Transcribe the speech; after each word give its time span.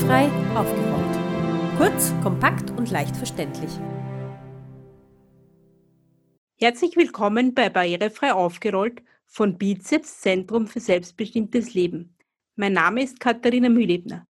Barrierefrei 0.00 0.30
aufgeräumt. 0.56 1.76
Kurz, 1.76 2.14
kompakt 2.22 2.70
und 2.70 2.90
leicht 2.90 3.14
verständlich. 3.14 3.70
Herzlich 6.56 6.96
willkommen 6.96 7.52
bei 7.52 7.68
Barrierefrei 7.68 8.32
aufgerollt 8.32 9.02
von 9.26 9.58
Bizeps 9.58 10.20
Zentrum 10.22 10.66
für 10.66 10.80
selbstbestimmtes 10.80 11.74
Leben. 11.74 12.16
Mein 12.56 12.72
Name 12.72 13.02
ist 13.02 13.20
Katharina 13.20 13.68
Mühlebner. 13.68 14.26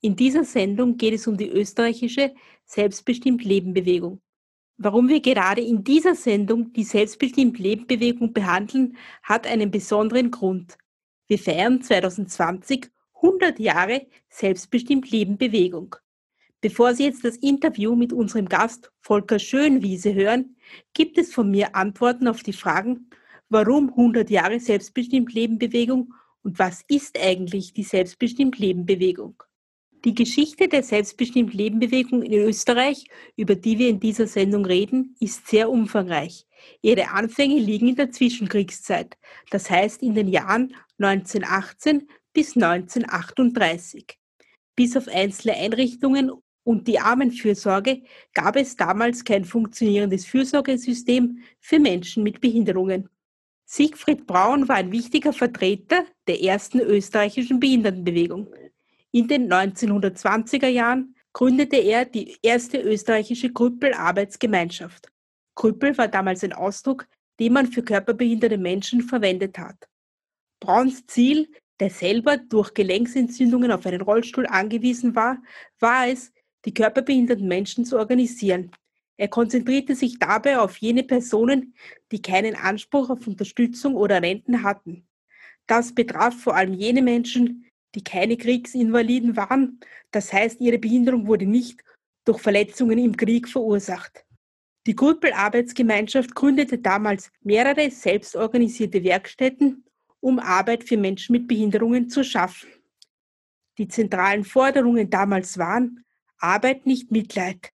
In 0.00 0.16
dieser 0.16 0.44
Sendung 0.44 0.96
geht 0.96 1.14
es 1.14 1.26
um 1.26 1.36
die 1.36 1.50
österreichische 1.50 2.32
Selbstbestimmt 2.64 3.44
Leben 3.44 3.74
Bewegung. 3.74 4.22
Warum 4.78 5.08
wir 5.08 5.20
gerade 5.20 5.60
in 5.60 5.84
dieser 5.84 6.14
Sendung 6.14 6.72
die 6.72 6.84
Selbstbestimmt 6.84 7.58
Leben 7.58 7.86
Bewegung 7.86 8.32
behandeln, 8.32 8.96
hat 9.22 9.46
einen 9.46 9.70
besonderen 9.70 10.30
Grund. 10.30 10.78
Wir 11.26 11.38
feiern 11.38 11.82
2020 11.82 12.90
100 13.22 13.60
Jahre 13.60 14.06
Selbstbestimmt 14.28 15.10
Leben 15.12 15.38
Bewegung. 15.38 15.94
Bevor 16.60 16.94
Sie 16.94 17.04
jetzt 17.04 17.24
das 17.24 17.36
Interview 17.36 17.94
mit 17.94 18.12
unserem 18.12 18.48
Gast 18.48 18.90
Volker 19.00 19.38
Schönwiese 19.38 20.12
hören, 20.12 20.56
gibt 20.92 21.18
es 21.18 21.32
von 21.32 21.50
mir 21.50 21.76
Antworten 21.76 22.26
auf 22.26 22.42
die 22.42 22.52
Fragen, 22.52 23.10
warum 23.48 23.90
100 23.90 24.28
Jahre 24.28 24.58
Selbstbestimmt 24.58 25.32
Leben 25.34 25.58
Bewegung 25.58 26.14
und 26.42 26.58
was 26.58 26.82
ist 26.88 27.16
eigentlich 27.20 27.72
die 27.72 27.84
Selbstbestimmt 27.84 28.58
Leben 28.58 28.86
Bewegung? 28.86 29.40
Die 30.04 30.16
Geschichte 30.16 30.66
der 30.66 30.82
Selbstbestimmt 30.82 31.54
Leben 31.54 31.78
Bewegung 31.78 32.22
in 32.22 32.32
Österreich, 32.32 33.04
über 33.36 33.54
die 33.54 33.78
wir 33.78 33.88
in 33.88 34.00
dieser 34.00 34.26
Sendung 34.26 34.64
reden, 34.64 35.14
ist 35.20 35.46
sehr 35.46 35.70
umfangreich. 35.70 36.44
Ihre 36.80 37.10
Anfänge 37.10 37.60
liegen 37.60 37.86
in 37.88 37.96
der 37.96 38.10
Zwischenkriegszeit, 38.10 39.16
das 39.50 39.70
heißt 39.70 40.02
in 40.02 40.14
den 40.14 40.26
Jahren 40.26 40.74
1918 40.98 42.08
bis 42.32 42.56
1938. 42.56 44.18
Bis 44.74 44.96
auf 44.96 45.08
einzelne 45.08 45.56
Einrichtungen 45.56 46.32
und 46.64 46.86
die 46.86 46.98
Armenfürsorge 46.98 48.02
gab 48.34 48.56
es 48.56 48.76
damals 48.76 49.24
kein 49.24 49.44
funktionierendes 49.44 50.26
Fürsorgesystem 50.26 51.42
für 51.60 51.78
Menschen 51.78 52.22
mit 52.22 52.40
Behinderungen. 52.40 53.08
Siegfried 53.64 54.26
Braun 54.26 54.68
war 54.68 54.76
ein 54.76 54.92
wichtiger 54.92 55.32
Vertreter 55.32 56.04
der 56.26 56.42
ersten 56.42 56.80
österreichischen 56.80 57.58
Behindertenbewegung. 57.58 58.48
In 59.12 59.28
den 59.28 59.52
1920er 59.52 60.68
Jahren 60.68 61.14
gründete 61.32 61.76
er 61.76 62.04
die 62.04 62.36
erste 62.42 62.78
österreichische 62.78 63.52
Krüppel-Arbeitsgemeinschaft. 63.52 65.08
Krüppel 65.54 65.96
war 65.98 66.08
damals 66.08 66.44
ein 66.44 66.52
Ausdruck, 66.52 67.06
den 67.40 67.54
man 67.54 67.66
für 67.66 67.82
körperbehinderte 67.82 68.58
Menschen 68.58 69.02
verwendet 69.02 69.58
hat. 69.58 69.88
Brauns 70.60 71.06
Ziel, 71.06 71.48
der 71.80 71.90
selber 71.90 72.36
durch 72.36 72.74
Gelenksentzündungen 72.74 73.72
auf 73.72 73.86
einen 73.86 74.02
Rollstuhl 74.02 74.46
angewiesen 74.46 75.14
war, 75.14 75.42
war 75.80 76.08
es, 76.08 76.32
die 76.64 76.74
körperbehinderten 76.74 77.46
Menschen 77.46 77.84
zu 77.84 77.98
organisieren. 77.98 78.70
Er 79.16 79.28
konzentrierte 79.28 79.94
sich 79.94 80.18
dabei 80.18 80.58
auf 80.58 80.78
jene 80.78 81.02
Personen, 81.02 81.74
die 82.10 82.22
keinen 82.22 82.54
Anspruch 82.54 83.10
auf 83.10 83.26
Unterstützung 83.26 83.94
oder 83.94 84.22
Renten 84.22 84.62
hatten. 84.62 85.06
Das 85.66 85.94
betraf 85.94 86.34
vor 86.40 86.56
allem 86.56 86.72
jene 86.72 87.02
Menschen, 87.02 87.66
die 87.94 88.02
keine 88.02 88.36
Kriegsinvaliden 88.36 89.36
waren, 89.36 89.80
das 90.10 90.32
heißt, 90.32 90.60
ihre 90.60 90.78
Behinderung 90.78 91.26
wurde 91.26 91.46
nicht 91.46 91.82
durch 92.24 92.40
Verletzungen 92.40 92.98
im 92.98 93.16
Krieg 93.16 93.48
verursacht. 93.48 94.24
Die 94.86 94.96
Gruppel-Arbeitsgemeinschaft 94.96 96.34
gründete 96.34 96.78
damals 96.78 97.30
mehrere 97.42 97.90
selbstorganisierte 97.90 99.04
Werkstätten, 99.04 99.84
um 100.22 100.38
Arbeit 100.38 100.84
für 100.84 100.96
Menschen 100.96 101.32
mit 101.32 101.48
Behinderungen 101.48 102.08
zu 102.08 102.24
schaffen. 102.24 102.70
Die 103.76 103.88
zentralen 103.88 104.44
Forderungen 104.44 105.10
damals 105.10 105.58
waren 105.58 106.04
Arbeit, 106.38 106.86
nicht 106.86 107.10
Mitleid. 107.10 107.70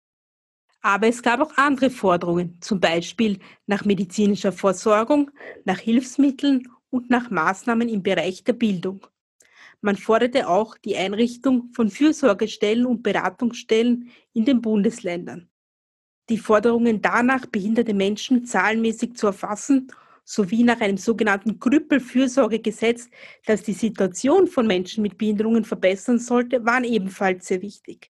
Aber 0.80 1.08
es 1.08 1.22
gab 1.22 1.40
auch 1.40 1.56
andere 1.56 1.90
Forderungen, 1.90 2.58
zum 2.60 2.80
Beispiel 2.80 3.38
nach 3.66 3.84
medizinischer 3.84 4.52
Versorgung, 4.52 5.30
nach 5.64 5.78
Hilfsmitteln 5.78 6.68
und 6.90 7.10
nach 7.10 7.30
Maßnahmen 7.30 7.88
im 7.88 8.02
Bereich 8.02 8.44
der 8.44 8.54
Bildung. 8.54 9.06
Man 9.80 9.96
forderte 9.96 10.48
auch 10.48 10.78
die 10.78 10.96
Einrichtung 10.96 11.70
von 11.72 11.90
Fürsorgestellen 11.90 12.86
und 12.86 13.02
Beratungsstellen 13.02 14.10
in 14.32 14.44
den 14.44 14.62
Bundesländern. 14.62 15.50
Die 16.30 16.38
Forderungen 16.38 17.02
danach, 17.02 17.46
behinderte 17.46 17.94
Menschen 17.94 18.46
zahlenmäßig 18.46 19.16
zu 19.16 19.26
erfassen, 19.28 19.92
sowie 20.28 20.62
nach 20.62 20.80
einem 20.82 20.98
sogenannten 20.98 21.58
Krüppelfürsorgegesetz, 21.58 23.08
das 23.46 23.62
die 23.62 23.72
Situation 23.72 24.46
von 24.46 24.66
Menschen 24.66 25.00
mit 25.02 25.16
Behinderungen 25.16 25.64
verbessern 25.64 26.18
sollte, 26.18 26.66
waren 26.66 26.84
ebenfalls 26.84 27.46
sehr 27.46 27.62
wichtig. 27.62 28.10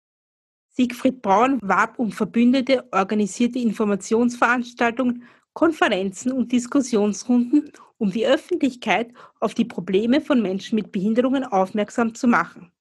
Siegfried 0.71 1.23
Braun 1.23 1.61
warb 1.63 2.01
um 2.01 2.11
Verbündete, 2.11 2.85
organisierte 2.91 3.61
Informationsveranstaltungen, 3.61 5.23
Konferenzen 5.53 6.33
und 6.33 6.51
Diskussionsrunden, 6.51 7.73
um 7.99 8.11
die 8.11 8.27
Öffentlichkeit 8.27 9.13
auf 9.39 9.55
die 9.55 9.65
Probleme 9.65 10.21
von 10.21 10.43
Menschen 10.43 10.77
mit 10.77 10.91
Behinderungen 10.91 11.45
aufmerksam 11.45 12.15
zu 12.15 12.27
machen. 12.27 12.73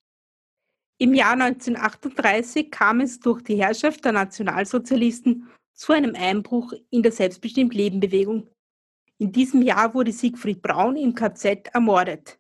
Im 0.98 1.14
Jahr 1.14 1.34
1938 1.34 2.72
kam 2.72 3.00
es 3.02 3.20
durch 3.20 3.44
die 3.44 3.62
Herrschaft 3.62 4.04
der 4.06 4.14
Nationalsozialisten 4.14 5.48
zu 5.74 5.94
einem 5.94 6.16
Einbruch 6.16 6.74
in 6.90 7.04
der 7.04 7.12
Selbstbestimmt-Leben-Bewegung. 7.12 8.50
In 9.22 9.34
diesem 9.34 9.62
Jahr 9.62 9.94
wurde 9.94 10.14
Siegfried 10.14 10.62
Braun 10.62 10.96
im 10.96 11.14
KZ 11.14 11.68
ermordet. 11.74 12.40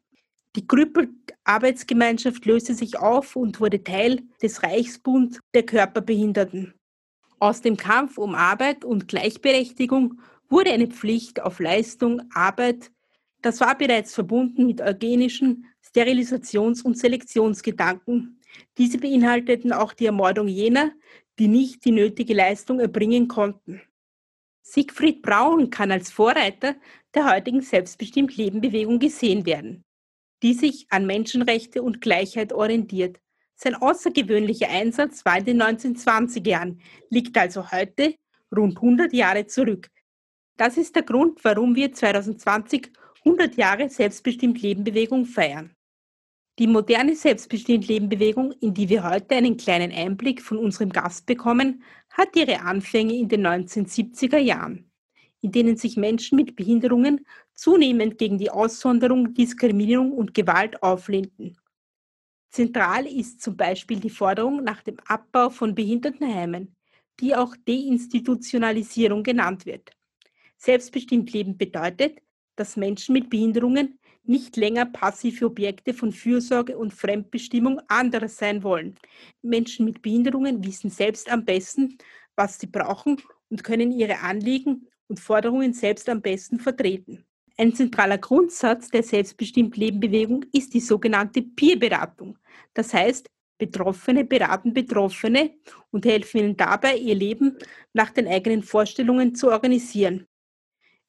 Die 0.55 0.65
Krüppel-Arbeitsgemeinschaft 0.65 2.45
löste 2.45 2.73
sich 2.73 2.97
auf 2.97 3.35
und 3.35 3.59
wurde 3.59 3.83
Teil 3.83 4.21
des 4.41 4.63
Reichsbund 4.63 5.41
der 5.53 5.63
Körperbehinderten. 5.63 6.73
Aus 7.37 7.61
dem 7.61 7.75
Kampf 7.75 8.17
um 8.17 8.33
Arbeit 8.33 8.85
und 8.85 9.09
Gleichberechtigung 9.09 10.21
wurde 10.47 10.71
eine 10.71 10.87
Pflicht 10.87 11.41
auf 11.41 11.59
Leistung, 11.59 12.21
Arbeit. 12.33 12.91
Das 13.41 13.59
war 13.59 13.77
bereits 13.77 14.15
verbunden 14.15 14.65
mit 14.65 14.79
eugenischen 14.79 15.65
Sterilisations- 15.85 16.81
und 16.81 16.97
Selektionsgedanken. 16.97 18.39
Diese 18.77 18.99
beinhalteten 18.99 19.73
auch 19.73 19.91
die 19.91 20.05
Ermordung 20.05 20.47
jener, 20.47 20.93
die 21.39 21.49
nicht 21.49 21.83
die 21.83 21.91
nötige 21.91 22.33
Leistung 22.33 22.79
erbringen 22.79 23.27
konnten. 23.27 23.81
Siegfried 24.71 25.21
Braun 25.21 25.69
kann 25.69 25.91
als 25.91 26.11
Vorreiter 26.11 26.75
der 27.15 27.31
heutigen 27.31 27.61
Selbstbestimmt-Leben-Bewegung 27.61 28.99
gesehen 28.99 29.45
werden 29.45 29.83
die 30.41 30.53
sich 30.53 30.85
an 30.89 31.05
Menschenrechte 31.05 31.81
und 31.81 32.01
Gleichheit 32.01 32.53
orientiert. 32.53 33.19
Sein 33.55 33.75
außergewöhnlicher 33.75 34.69
Einsatz 34.69 35.25
war 35.25 35.37
in 35.37 35.45
den 35.45 35.61
1920er 35.61 36.47
Jahren, 36.47 36.81
liegt 37.09 37.37
also 37.37 37.71
heute 37.71 38.15
rund 38.55 38.77
100 38.77 39.13
Jahre 39.13 39.45
zurück. 39.47 39.89
Das 40.57 40.77
ist 40.77 40.95
der 40.95 41.03
Grund, 41.03 41.43
warum 41.43 41.75
wir 41.75 41.91
2020 41.91 42.91
100 43.25 43.55
Jahre 43.55 43.89
Selbstbestimmt 43.89 44.61
Leben 44.61 44.83
Bewegung 44.83 45.25
feiern. 45.25 45.73
Die 46.57 46.67
moderne 46.67 47.15
Selbstbestimmt 47.15 47.87
Leben 47.87 48.09
Bewegung, 48.09 48.51
in 48.61 48.73
die 48.73 48.89
wir 48.89 49.09
heute 49.09 49.35
einen 49.35 49.55
kleinen 49.55 49.91
Einblick 49.91 50.41
von 50.41 50.57
unserem 50.57 50.89
Gast 50.89 51.25
bekommen, 51.25 51.83
hat 52.19 52.35
ihre 52.35 52.61
Anfänge 52.61 53.13
in 53.15 53.27
den 53.27 53.47
1970er 53.47 54.37
Jahren 54.37 54.89
in 55.41 55.51
denen 55.51 55.77
sich 55.77 55.97
Menschen 55.97 56.35
mit 56.35 56.55
Behinderungen 56.55 57.25
zunehmend 57.53 58.17
gegen 58.17 58.37
die 58.37 58.49
Aussonderung, 58.49 59.33
Diskriminierung 59.33 60.11
und 60.11 60.33
Gewalt 60.33 60.81
auflehnten. 60.83 61.57
Zentral 62.51 63.05
ist 63.05 63.41
zum 63.41 63.55
Beispiel 63.55 63.99
die 63.99 64.09
Forderung 64.09 64.63
nach 64.63 64.81
dem 64.81 64.97
Abbau 65.05 65.49
von 65.49 65.75
Behindertenheimen, 65.75 66.75
die 67.19 67.35
auch 67.35 67.55
Deinstitutionalisierung 67.67 69.23
genannt 69.23 69.65
wird. 69.65 69.91
Selbstbestimmt 70.57 71.31
Leben 71.31 71.57
bedeutet, 71.57 72.19
dass 72.59 72.75
Menschen 72.75 73.13
mit 73.13 73.29
Behinderungen 73.29 73.99
nicht 74.23 74.57
länger 74.57 74.85
passive 74.85 75.45
Objekte 75.45 75.93
von 75.93 76.11
Fürsorge 76.11 76.77
und 76.77 76.93
Fremdbestimmung 76.93 77.79
anderer 77.87 78.27
sein 78.27 78.63
wollen. 78.63 78.95
Menschen 79.41 79.85
mit 79.85 80.01
Behinderungen 80.01 80.63
wissen 80.63 80.89
selbst 80.89 81.31
am 81.31 81.45
besten, 81.45 81.97
was 82.35 82.59
sie 82.59 82.67
brauchen 82.67 83.21
und 83.49 83.63
können 83.63 83.91
ihre 83.91 84.19
Anliegen 84.19 84.87
und 85.07 85.19
Forderungen 85.19 85.73
selbst 85.73 86.09
am 86.09 86.21
besten 86.21 86.59
vertreten. 86.59 87.25
Ein 87.57 87.73
zentraler 87.73 88.17
Grundsatz 88.17 88.89
der 88.89 89.03
Selbstbestimmt-Leben-Bewegung 89.03 90.45
ist 90.53 90.73
die 90.73 90.79
sogenannte 90.79 91.41
Peer-Beratung. 91.41 92.37
Das 92.73 92.93
heißt, 92.93 93.27
Betroffene 93.57 94.23
beraten 94.23 94.73
Betroffene 94.73 95.55
und 95.91 96.05
helfen 96.05 96.37
ihnen 96.37 96.57
dabei, 96.57 96.95
ihr 96.95 97.15
Leben 97.15 97.57
nach 97.93 98.11
den 98.11 98.27
eigenen 98.27 98.63
Vorstellungen 98.63 99.35
zu 99.35 99.49
organisieren. 99.49 100.28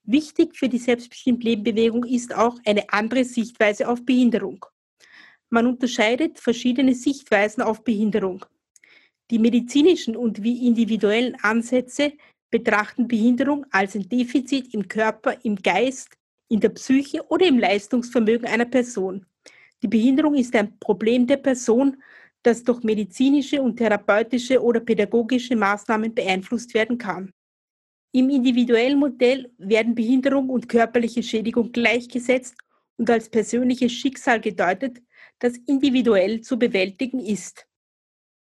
Wichtig 0.05 0.57
für 0.57 0.69
die 0.69 0.79
Selbstbestimmt-Leben-Bewegung 0.79 2.05
ist 2.05 2.35
auch 2.35 2.59
eine 2.65 2.89
andere 2.91 3.25
Sichtweise 3.25 3.89
auf 3.89 4.05
Behinderung. 4.05 4.65
Man 5.51 5.67
unterscheidet 5.67 6.39
verschiedene 6.39 6.95
Sichtweisen 6.95 7.63
auf 7.63 7.85
Behinderung. 7.85 8.45
Die 9.31 9.39
medizinischen 9.39 10.17
und 10.17 10.43
wie 10.43 10.67
individuellen 10.67 11.37
Ansätze 11.43 12.13
betrachten 12.51 13.07
Behinderung 13.07 13.67
als 13.71 13.95
ein 13.95 14.09
Defizit 14.09 14.75
im 14.75 14.89
Körper, 14.89 15.37
im 15.45 15.57
Geist, 15.57 16.17
in 16.49 16.61
der 16.61 16.71
Psyche 16.71 17.25
oder 17.29 17.47
im 17.47 17.59
Leistungsvermögen 17.59 18.49
einer 18.49 18.65
Person. 18.65 19.27
Die 19.83 19.89
Behinderung 19.89 20.35
ist 20.35 20.55
ein 20.57 20.79
Problem 20.79 21.27
der 21.27 21.37
Person, 21.37 22.03
das 22.43 22.65
durch 22.65 22.83
medizinische 22.83 23.63
und 23.63 23.77
therapeutische 23.77 24.63
oder 24.63 24.81
pädagogische 24.81 25.57
Maßnahmen 25.57 26.15
beeinflusst 26.15 26.75
werden 26.75 26.99
kann. 26.99 27.33
Im 28.13 28.29
individuellen 28.29 28.99
Modell 28.99 29.53
werden 29.59 29.95
Behinderung 29.95 30.49
und 30.49 30.69
körperliche 30.69 31.23
Schädigung 31.23 31.71
gleichgesetzt 31.71 32.57
und 32.97 33.09
als 33.09 33.29
persönliches 33.29 33.93
Schicksal 33.93 34.41
gedeutet, 34.41 35.01
das 35.39 35.57
individuell 35.67 36.41
zu 36.41 36.59
bewältigen 36.59 37.21
ist. 37.21 37.67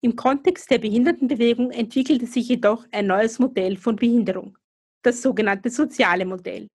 Im 0.01 0.15
Kontext 0.15 0.69
der 0.69 0.77
Behindertenbewegung 0.77 1.71
entwickelte 1.71 2.27
sich 2.27 2.47
jedoch 2.47 2.85
ein 2.91 3.07
neues 3.07 3.39
Modell 3.39 3.75
von 3.75 3.95
Behinderung, 3.95 4.55
das 5.01 5.23
sogenannte 5.23 5.71
soziale 5.71 6.25
Modell. 6.25 6.67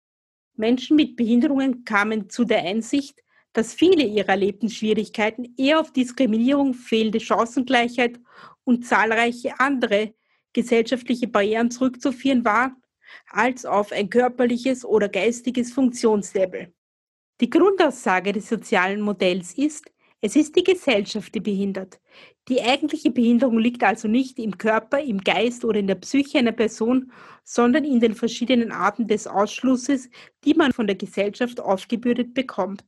Menschen 0.56 0.96
mit 0.96 1.14
Behinderungen 1.14 1.84
kamen 1.84 2.28
zu 2.28 2.44
der 2.44 2.64
Einsicht, 2.64 3.22
dass 3.52 3.72
viele 3.72 4.04
ihrer 4.04 4.30
erlebten 4.30 4.68
Schwierigkeiten 4.68 5.54
eher 5.56 5.78
auf 5.78 5.92
Diskriminierung, 5.92 6.74
fehlende 6.74 7.20
Chancengleichheit 7.20 8.18
und 8.64 8.84
zahlreiche 8.84 9.58
andere 9.60 10.12
gesellschaftliche 10.52 11.28
Barrieren 11.28 11.70
zurückzuführen 11.70 12.44
waren, 12.44 12.76
als 13.28 13.64
auf 13.64 13.92
ein 13.92 14.10
körperliches 14.10 14.84
oder 14.84 15.08
geistiges 15.08 15.72
Funktionslevel. 15.72 16.72
Die 17.40 17.50
Grundaussage 17.50 18.32
des 18.32 18.48
sozialen 18.48 19.00
Modells 19.00 19.54
ist, 19.54 19.90
es 20.20 20.36
ist 20.36 20.54
die 20.54 20.64
Gesellschaft, 20.64 21.34
die 21.34 21.40
behindert. 21.40 21.98
Die 22.48 22.60
eigentliche 22.60 23.10
Behinderung 23.10 23.58
liegt 23.58 23.82
also 23.82 24.06
nicht 24.06 24.38
im 24.38 24.58
Körper, 24.58 25.00
im 25.00 25.22
Geist 25.22 25.64
oder 25.64 25.78
in 25.78 25.86
der 25.86 25.94
Psyche 25.94 26.38
einer 26.38 26.52
Person, 26.52 27.10
sondern 27.42 27.84
in 27.84 28.00
den 28.00 28.14
verschiedenen 28.14 28.70
Arten 28.70 29.08
des 29.08 29.26
Ausschlusses, 29.26 30.10
die 30.44 30.52
man 30.52 30.72
von 30.72 30.86
der 30.86 30.96
Gesellschaft 30.96 31.60
aufgebürdet 31.60 32.34
bekommt. 32.34 32.84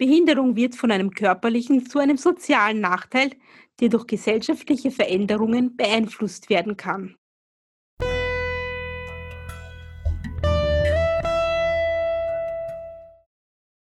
Behinderung 0.00 0.56
wird 0.56 0.76
von 0.76 0.90
einem 0.90 1.10
körperlichen 1.10 1.84
zu 1.84 1.98
einem 1.98 2.16
sozialen 2.16 2.80
Nachteil, 2.80 3.32
der 3.80 3.90
durch 3.90 4.06
gesellschaftliche 4.06 4.90
Veränderungen 4.90 5.76
beeinflusst 5.76 6.48
werden 6.48 6.78
kann. 6.78 7.16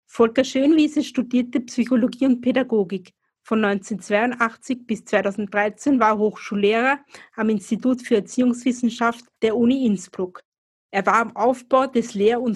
Volker 0.07 0.43
Schönwiese 0.43 1.03
studierte 1.03 1.59
Psychologie 1.59 2.25
und 2.25 2.41
Pädagogik. 2.41 3.13
Von 3.43 3.63
1982 3.63 4.87
bis 4.87 5.05
2013 5.05 5.99
war 5.99 6.17
Hochschullehrer 6.17 6.99
am 7.35 7.49
Institut 7.49 8.01
für 8.01 8.15
Erziehungswissenschaft 8.15 9.25
der 9.43 9.55
Uni 9.55 9.85
Innsbruck. 9.85 10.41
Er 10.89 11.05
war 11.05 11.17
am 11.17 11.35
Aufbau 11.35 11.85
des 11.85 12.15
Lehr- 12.15 12.41
und 12.41 12.55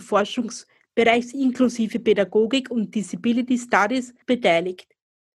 Forschungsbereichs 0.96 1.34
inklusive 1.34 2.00
Pädagogik 2.00 2.72
und 2.72 2.96
Disability 2.96 3.58
Studies 3.58 4.14
beteiligt. 4.26 4.88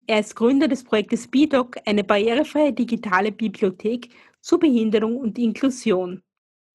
Er 0.06 0.20
ist 0.20 0.34
Gründer 0.34 0.66
des 0.66 0.82
Projektes 0.82 1.28
BIDOC, 1.28 1.76
eine 1.84 2.02
barrierefreie 2.02 2.72
digitale 2.72 3.30
Bibliothek 3.30 4.08
zur 4.40 4.58
Behinderung 4.58 5.18
und 5.18 5.38
Inklusion. 5.38 6.22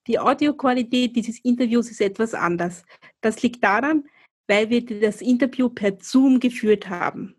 Die 0.07 0.19
Audioqualität 0.19 1.15
dieses 1.15 1.39
Interviews 1.39 1.89
ist 1.89 1.99
etwas 1.99 2.35
anders. 2.35 2.85
Das 3.21 3.41
liegt 3.41 3.63
daran, 3.63 4.03
weil 4.47 4.69
wir 4.69 4.85
das 4.85 5.21
Interview 5.21 5.69
per 5.69 5.97
Zoom 5.99 6.39
geführt 6.39 6.87
haben. 6.87 7.35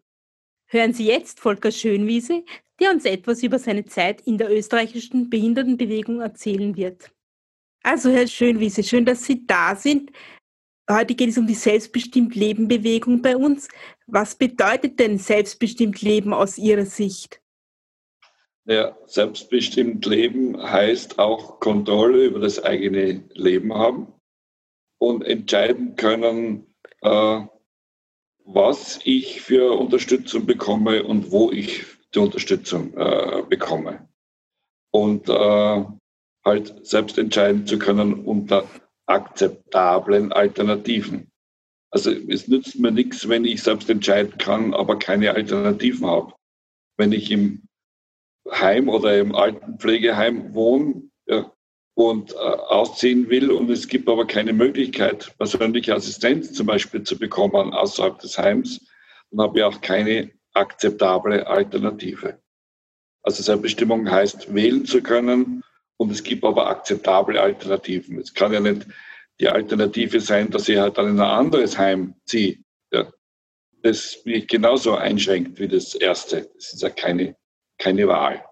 Hören 0.69 0.93
Sie 0.93 1.07
jetzt 1.07 1.39
Volker 1.39 1.71
Schönwiese, 1.71 2.43
der 2.81 2.91
uns 2.91 3.05
etwas 3.05 3.45
über 3.45 3.61
seine 3.61 3.85
Zeit 3.85 4.21
in 4.23 4.37
der 4.37 4.51
österreichischen 4.53 5.31
Behindertenbewegung 5.31 6.21
erzählen 6.21 6.77
wird. 6.77 7.13
Also, 7.85 8.11
Herr 8.11 8.27
Schönwiese, 8.27 8.83
schön, 8.83 9.05
dass 9.05 9.25
Sie 9.25 9.47
da 9.47 9.77
sind. 9.77 10.11
Heute 10.89 11.17
geht 11.17 11.31
es 11.31 11.39
um 11.39 11.49
die 11.49 11.55
Selbstbestimmt 11.55 12.37
Leben 12.37 12.69
Bewegung 12.69 13.21
bei 13.21 13.37
uns. 13.37 13.69
Was 14.07 14.37
bedeutet 14.37 15.01
denn 15.01 15.19
selbstbestimmt 15.19 16.01
Leben 16.01 16.33
aus 16.33 16.59
Ihrer 16.59 16.85
Sicht? 16.85 17.41
Ja, 18.67 18.97
selbstbestimmt 19.07 20.07
Leben 20.07 20.61
heißt 20.63 21.19
auch 21.19 21.59
Kontrolle 21.59 22.27
über 22.27 22.39
das 22.39 22.63
eigene 22.63 23.25
Leben 23.35 23.75
haben 23.75 24.13
und 24.99 25.25
entscheiden 25.25 25.97
können, 25.97 26.73
äh, 27.03 27.41
was 28.45 29.01
ich 29.05 29.41
für 29.41 29.73
Unterstützung 29.73 30.47
bekomme 30.47 31.03
und 31.03 31.33
wo 31.33 31.51
ich 31.51 31.85
die 32.15 32.21
Unterstützung 32.21 32.95
äh, 32.97 33.43
bekomme. 33.49 34.09
Und 34.93 35.29
äh, 35.29 35.85
halt 36.45 36.87
selbst 36.87 37.19
entscheiden 37.19 37.67
zu 37.67 37.77
können 37.77 38.25
unter 38.25 38.69
akzeptablen 39.07 40.33
Alternativen. 40.33 41.31
Also 41.91 42.11
es 42.11 42.49
nützt 42.49 42.79
mir 42.79 42.91
nichts, 42.91 43.29
wenn 43.29 43.45
ich 43.45 43.63
selbst 43.63 43.89
entscheiden 43.89 44.37
kann, 44.39 44.75
aber 44.75 44.99
keine 44.99 45.33
Alternativen 45.33 46.07
habe. 46.07 46.35
Wenn 46.99 47.13
ich 47.13 47.31
im 47.31 47.63
Heim 48.51 48.89
oder 48.89 49.19
im 49.19 49.35
Altenpflegeheim 49.35 50.55
wohne, 50.55 51.03
ja, 51.27 51.51
und 51.95 52.33
äh, 52.35 52.37
ausziehen 52.37 53.31
will 53.31 53.51
und 53.51 53.71
es 53.71 53.89
gibt 53.89 54.09
aber 54.09 54.27
keine 54.27 54.53
Möglichkeit, 54.53 55.35
persönliche 55.39 55.95
Assistenz 55.95 56.53
zum 56.53 56.67
Beispiel 56.67 57.03
zu 57.03 57.19
bekommen 57.19 57.73
außerhalb 57.73 58.19
des 58.19 58.37
Heims, 58.37 58.87
dann 59.31 59.41
habe 59.41 59.59
ich 59.59 59.65
auch 59.65 59.81
keine 59.81 60.31
akzeptable 60.53 61.47
Alternative. 61.47 62.39
Also 63.23 63.43
Selbstbestimmung 63.43 64.11
heißt 64.11 64.55
wählen 64.55 64.85
zu 64.85 65.03
können 65.03 65.63
und 65.97 66.11
es 66.11 66.23
gibt 66.23 66.45
aber 66.45 66.67
akzeptable 66.67 67.41
Alternativen. 67.41 68.19
Es 68.19 68.33
kann 68.33 68.53
ja 68.53 68.61
nicht 68.61 68.87
die 69.41 69.49
Alternative 69.49 70.21
sein, 70.21 70.51
dass 70.51 70.69
ich 70.69 70.79
halt 70.79 70.99
dann 70.99 71.09
in 71.09 71.21
ein 71.21 71.27
anderes 71.27 71.77
Heim 71.77 72.15
ziehe. 72.25 72.59
Ja. 72.93 73.11
Das 73.83 74.25
mich 74.25 74.47
genauso 74.47 74.97
einschränkt 74.97 75.59
wie 75.59 75.69
das 75.69 75.95
erste. 75.95 76.51
Das 76.55 76.73
ist 76.73 76.83
ja 76.83 76.91
keine, 76.91 77.37
keine 77.79 78.09
Wahl. 78.09 78.45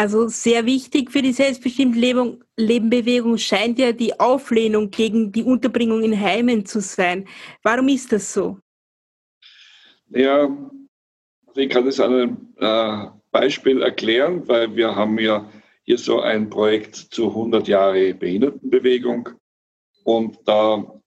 Also 0.00 0.28
sehr 0.28 0.64
wichtig 0.64 1.10
für 1.10 1.20
die 1.20 1.32
selbstbestimmte 1.32 2.38
Lebenbewegung 2.56 3.36
scheint 3.36 3.78
ja 3.78 3.92
die 3.92 4.18
Auflehnung 4.18 4.90
gegen 4.90 5.30
die 5.30 5.42
Unterbringung 5.42 6.02
in 6.02 6.18
Heimen 6.18 6.64
zu 6.64 6.80
sein. 6.80 7.28
Warum 7.62 7.88
ist 7.88 8.10
das 8.10 8.32
so? 8.32 8.58
Ja, 10.08 10.48
ich 11.54 11.68
kann 11.68 11.84
das 11.84 12.00
an 12.00 12.14
einem 12.14 12.54
äh, 12.56 13.19
Beispiel 13.30 13.82
erklären, 13.82 14.46
weil 14.48 14.74
wir 14.76 14.94
haben 14.94 15.18
ja 15.18 15.50
hier 15.84 15.98
so 15.98 16.20
ein 16.20 16.50
Projekt 16.50 16.96
zu 16.96 17.28
100 17.28 17.68
Jahre 17.68 18.14
Behindertenbewegung 18.14 19.30
und 20.04 20.38
da 20.46 21.00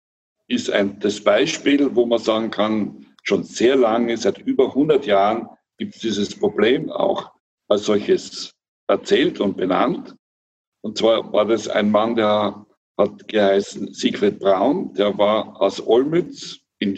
ist 0.47 0.69
ein, 0.69 0.99
das 0.99 1.21
Beispiel, 1.21 1.95
wo 1.95 2.05
man 2.05 2.19
sagen 2.19 2.51
kann, 2.51 3.05
schon 3.23 3.43
sehr 3.43 3.75
lange, 3.75 4.17
seit 4.17 4.39
über 4.39 4.67
100 4.67 5.05
Jahren 5.05 5.47
gibt 5.77 5.95
es 5.95 6.01
dieses 6.01 6.37
Problem 6.37 6.89
auch 6.89 7.31
als 7.67 7.85
solches 7.85 8.53
erzählt 8.87 9.39
und 9.39 9.57
benannt. 9.57 10.15
Und 10.81 10.97
zwar 10.97 11.31
war 11.31 11.45
das 11.45 11.67
ein 11.67 11.91
Mann, 11.91 12.15
der 12.15 12.65
hat 12.97 13.27
geheißen 13.27 13.93
Siegfried 13.93 14.39
Braun, 14.39 14.93
der 14.93 15.17
war 15.17 15.59
aus 15.61 15.85
Olmütz 15.85 16.59
in, 16.79 16.97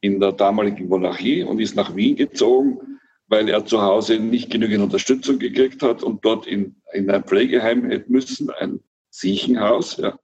in 0.00 0.20
der 0.20 0.32
damaligen 0.32 0.88
Monarchie 0.88 1.42
und 1.42 1.60
ist 1.60 1.76
nach 1.76 1.94
Wien 1.94 2.16
gezogen, 2.16 2.95
weil 3.28 3.48
er 3.48 3.64
zu 3.64 3.82
Hause 3.82 4.18
nicht 4.18 4.50
genügend 4.50 4.82
Unterstützung 4.82 5.38
gekriegt 5.38 5.82
hat 5.82 6.02
und 6.02 6.24
dort 6.24 6.46
in, 6.46 6.76
in 6.92 7.10
ein 7.10 7.24
Pflegeheim 7.24 7.90
hätte 7.90 8.10
müssen, 8.10 8.50
ein 8.50 8.80
Siechenhaus, 9.10 9.96
ja. 9.96 10.18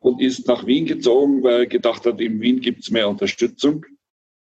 Und 0.00 0.22
ist 0.22 0.46
nach 0.46 0.64
Wien 0.64 0.86
gezogen, 0.86 1.42
weil 1.42 1.60
er 1.60 1.66
gedacht 1.66 2.06
hat, 2.06 2.20
in 2.20 2.40
Wien 2.40 2.60
gibt 2.60 2.82
es 2.82 2.90
mehr 2.90 3.08
Unterstützung. 3.08 3.84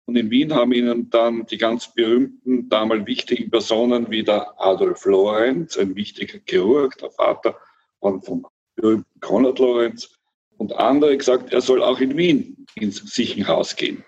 Und 0.04 0.16
in 0.16 0.30
Wien 0.30 0.54
haben 0.54 0.72
ihnen 0.72 1.08
dann 1.08 1.46
die 1.46 1.56
ganz 1.56 1.94
berühmten, 1.94 2.68
damals 2.68 3.06
wichtigen 3.06 3.50
Personen 3.50 4.10
wie 4.10 4.22
der 4.22 4.60
Adolf 4.60 5.06
Lorenz, 5.06 5.78
ein 5.78 5.96
wichtiger 5.96 6.38
Chirurg, 6.46 6.98
der 6.98 7.10
Vater 7.10 7.56
von, 8.00 8.22
vom 8.22 8.46
berühmten 8.76 9.20
Konrad 9.20 9.58
Lorenz, 9.58 10.18
und 10.58 10.72
andere 10.74 11.16
gesagt, 11.16 11.52
er 11.52 11.60
soll 11.60 11.82
auch 11.82 12.00
in 12.00 12.16
Wien 12.16 12.66
ins 12.74 12.98
Siechenhaus 13.14 13.76
gehen. 13.76 14.04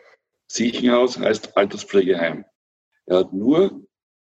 Siechenhaus 0.48 1.18
heißt 1.18 1.56
Alterspflegeheim. 1.56 2.44
Er 3.10 3.18
hat 3.18 3.32
nur 3.32 3.82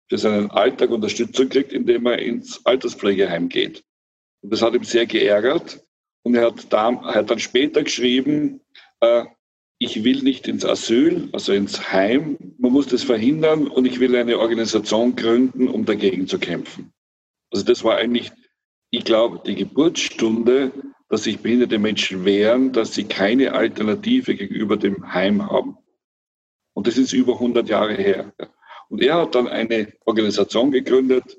für 0.08 0.18
seinen 0.18 0.50
Alltag 0.50 0.90
Unterstützung 0.90 1.48
gekriegt, 1.48 1.72
indem 1.72 2.04
er 2.06 2.18
ins 2.18 2.66
Alterspflegeheim 2.66 3.48
geht. 3.48 3.84
Und 4.42 4.52
das 4.52 4.60
hat 4.60 4.74
ihm 4.74 4.82
sehr 4.82 5.06
geärgert. 5.06 5.84
Und 6.24 6.34
er 6.34 6.46
hat, 6.46 6.72
da, 6.72 7.00
hat 7.02 7.30
dann 7.30 7.38
später 7.38 7.84
geschrieben, 7.84 8.60
äh, 9.00 9.24
ich 9.78 10.02
will 10.02 10.22
nicht 10.22 10.48
ins 10.48 10.64
Asyl, 10.64 11.28
also 11.32 11.52
ins 11.52 11.92
Heim. 11.92 12.36
Man 12.58 12.72
muss 12.72 12.88
das 12.88 13.04
verhindern 13.04 13.68
und 13.68 13.84
ich 13.84 14.00
will 14.00 14.16
eine 14.16 14.38
Organisation 14.40 15.14
gründen, 15.14 15.68
um 15.68 15.84
dagegen 15.84 16.26
zu 16.26 16.40
kämpfen. 16.40 16.92
Also 17.52 17.64
das 17.64 17.84
war 17.84 17.96
eigentlich, 17.96 18.32
ich 18.90 19.04
glaube, 19.04 19.42
die 19.46 19.54
Geburtsstunde, 19.54 20.72
dass 21.08 21.24
sich 21.24 21.38
behinderte 21.38 21.78
Menschen 21.78 22.24
wehren, 22.24 22.72
dass 22.72 22.94
sie 22.94 23.04
keine 23.04 23.52
Alternative 23.52 24.34
gegenüber 24.34 24.76
dem 24.76 25.12
Heim 25.12 25.48
haben. 25.48 25.78
Und 26.74 26.88
das 26.88 26.98
ist 26.98 27.12
über 27.12 27.34
100 27.34 27.68
Jahre 27.68 27.94
her. 27.94 28.32
Und 28.92 29.00
er 29.00 29.14
hat 29.16 29.34
dann 29.34 29.48
eine 29.48 29.90
Organisation 30.04 30.70
gegründet 30.70 31.38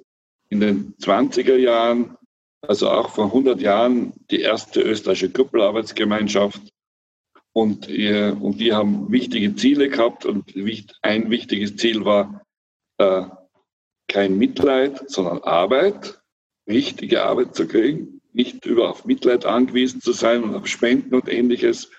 in 0.49 0.59
den 0.59 0.95
20er 0.95 1.55
Jahren, 1.55 2.17
also 2.61 2.89
auch 2.89 3.11
vor 3.11 3.25
100 3.25 3.61
Jahren 3.61 4.11
die 4.31 4.41
erste 4.41 4.81
österreichische 4.81 5.29
Gruppelarbeitsgemeinschaft 5.29 6.59
und, 7.51 7.87
und 7.87 8.59
die 8.59 8.73
haben 8.73 9.11
wichtige 9.11 9.55
Ziele 9.55 9.89
gehabt 9.89 10.25
und 10.25 10.55
ein 11.03 11.29
wichtiges 11.29 11.75
Ziel 11.75 12.03
war 12.05 12.43
äh, 12.97 13.25
kein 14.07 14.35
Mitleid, 14.39 15.07
sondern 15.07 15.43
Arbeit, 15.43 16.19
richtige 16.67 17.23
Arbeit 17.23 17.55
zu 17.55 17.67
kriegen, 17.67 18.19
nicht 18.31 18.65
über 18.65 18.89
auf 18.89 19.05
Mitleid 19.05 19.45
angewiesen 19.45 20.01
zu 20.01 20.11
sein 20.11 20.43
und 20.43 20.55
auf 20.55 20.65
Spenden 20.65 21.13
und 21.13 21.29
ähnliches. 21.29 21.91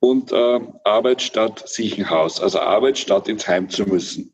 Und 0.00 0.32
äh, 0.32 0.60
Arbeit 0.84 1.20
statt 1.20 1.68
Siechenhaus, 1.68 2.40
also 2.40 2.60
Arbeit 2.60 2.96
statt 2.96 3.28
ins 3.28 3.46
Heim 3.46 3.68
zu 3.68 3.84
müssen. 3.84 4.32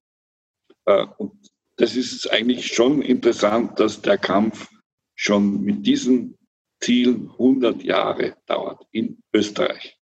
Äh, 0.87 1.07
und 1.19 1.33
das 1.77 1.95
ist 1.95 2.31
eigentlich 2.33 2.67
schon 2.69 3.03
interessant, 3.03 3.79
dass 3.79 4.01
der 4.01 4.19
Kampf 4.19 4.69
schon 5.15 5.63
mit 5.63 5.87
diesen 5.87 6.37
Zielen 6.81 7.31
100 7.33 7.83
Jahre 7.83 8.37
dauert 8.47 8.87
in 8.93 9.19
Österreich. 9.35 9.99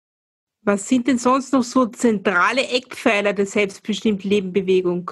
Was 0.62 0.88
sind 0.88 1.08
denn 1.08 1.18
sonst 1.18 1.54
noch 1.54 1.64
so 1.64 1.86
zentrale 1.86 2.68
Eckpfeiler 2.68 3.34
der 3.34 3.46
selbstbestimmten 3.46 4.30
Leben-Bewegung? 4.30 5.12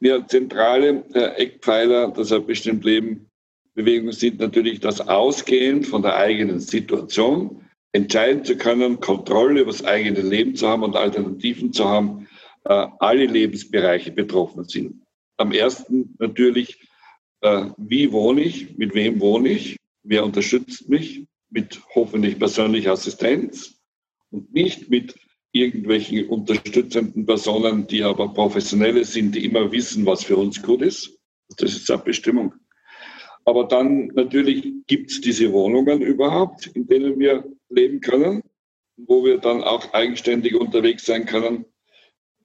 Ja, 0.00 0.26
zentrale 0.26 1.04
äh, 1.12 1.42
Eckpfeiler 1.42 2.10
der 2.10 2.24
selbstbestimmten 2.24 2.88
Leben-Bewegung 2.88 4.12
sind 4.12 4.40
natürlich 4.40 4.80
das 4.80 5.00
Ausgehen 5.00 5.84
von 5.84 6.02
der 6.02 6.16
eigenen 6.16 6.60
Situation, 6.60 7.64
entscheiden 7.92 8.44
zu 8.44 8.56
können, 8.56 9.00
Kontrolle 9.00 9.60
über 9.60 9.70
das 9.70 9.84
eigene 9.84 10.22
Leben 10.22 10.56
zu 10.56 10.68
haben 10.68 10.82
und 10.82 10.96
Alternativen 10.96 11.72
zu 11.72 11.88
haben, 11.88 12.26
alle 12.72 13.26
Lebensbereiche 13.26 14.12
betroffen 14.12 14.64
sind. 14.64 15.02
Am 15.36 15.52
ersten 15.52 16.14
natürlich, 16.18 16.80
äh, 17.40 17.66
wie 17.76 18.12
wohne 18.12 18.42
ich, 18.42 18.76
mit 18.76 18.94
wem 18.94 19.20
wohne 19.20 19.50
ich, 19.50 19.76
wer 20.02 20.24
unterstützt 20.24 20.88
mich, 20.88 21.26
mit 21.50 21.80
hoffentlich 21.94 22.38
persönlicher 22.38 22.92
Assistenz 22.92 23.80
und 24.30 24.52
nicht 24.52 24.90
mit 24.90 25.14
irgendwelchen 25.52 26.28
unterstützenden 26.28 27.26
Personen, 27.26 27.86
die 27.86 28.02
aber 28.02 28.32
Professionelle 28.32 29.04
sind, 29.04 29.34
die 29.34 29.44
immer 29.44 29.70
wissen, 29.70 30.04
was 30.04 30.24
für 30.24 30.36
uns 30.36 30.60
gut 30.60 30.82
ist. 30.82 31.16
Das 31.58 31.70
ist 31.70 31.86
Selbstbestimmung. 31.86 32.54
Aber 33.44 33.64
dann 33.64 34.06
natürlich 34.14 34.72
gibt 34.86 35.10
es 35.10 35.20
diese 35.20 35.52
Wohnungen 35.52 36.00
überhaupt, 36.00 36.66
in 36.68 36.86
denen 36.86 37.18
wir 37.18 37.44
leben 37.68 38.00
können, 38.00 38.42
wo 38.96 39.24
wir 39.24 39.38
dann 39.38 39.62
auch 39.62 39.92
eigenständig 39.92 40.54
unterwegs 40.54 41.04
sein 41.06 41.26
können. 41.26 41.66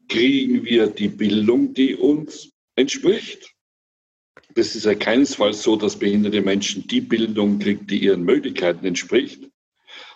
Kriegen 0.10 0.66
wir 0.66 0.88
die 0.88 1.08
Bildung, 1.08 1.74
die 1.74 1.96
uns 1.96 2.52
entspricht? 2.76 3.54
Das 4.56 4.76
ist 4.76 4.86
ja 4.86 4.96
keinesfalls 4.96 5.64
so, 5.64 5.76
dass 5.76 5.98
behinderte 5.98 6.42
Menschen 6.42 6.88
die 6.88 7.02
Bildung 7.02 7.60
kriegen, 7.60 7.88
die 7.88 8.04
ihren 8.04 8.24
Möglichkeiten 8.24 8.86
entspricht 8.86 9.50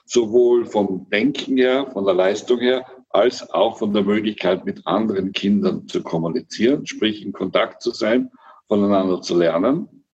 sowohl 0.05 0.65
vom 0.65 1.09
Denken 1.09 1.57
her, 1.57 1.89
von 1.91 2.05
der 2.05 2.13
Leistung 2.13 2.59
her, 2.59 2.85
als 3.09 3.49
auch 3.51 3.77
von 3.77 3.93
der 3.93 4.03
Möglichkeit, 4.03 4.65
mit 4.65 4.85
anderen 4.85 5.31
Kindern 5.31 5.87
zu 5.87 6.01
kommunizieren, 6.03 6.85
sprich 6.85 7.23
in 7.23 7.31
Kontakt 7.31 7.81
zu 7.81 7.91
sein, 7.91 8.31
voneinander 8.67 9.21
zu 9.21 9.37
lernen. 9.37 10.05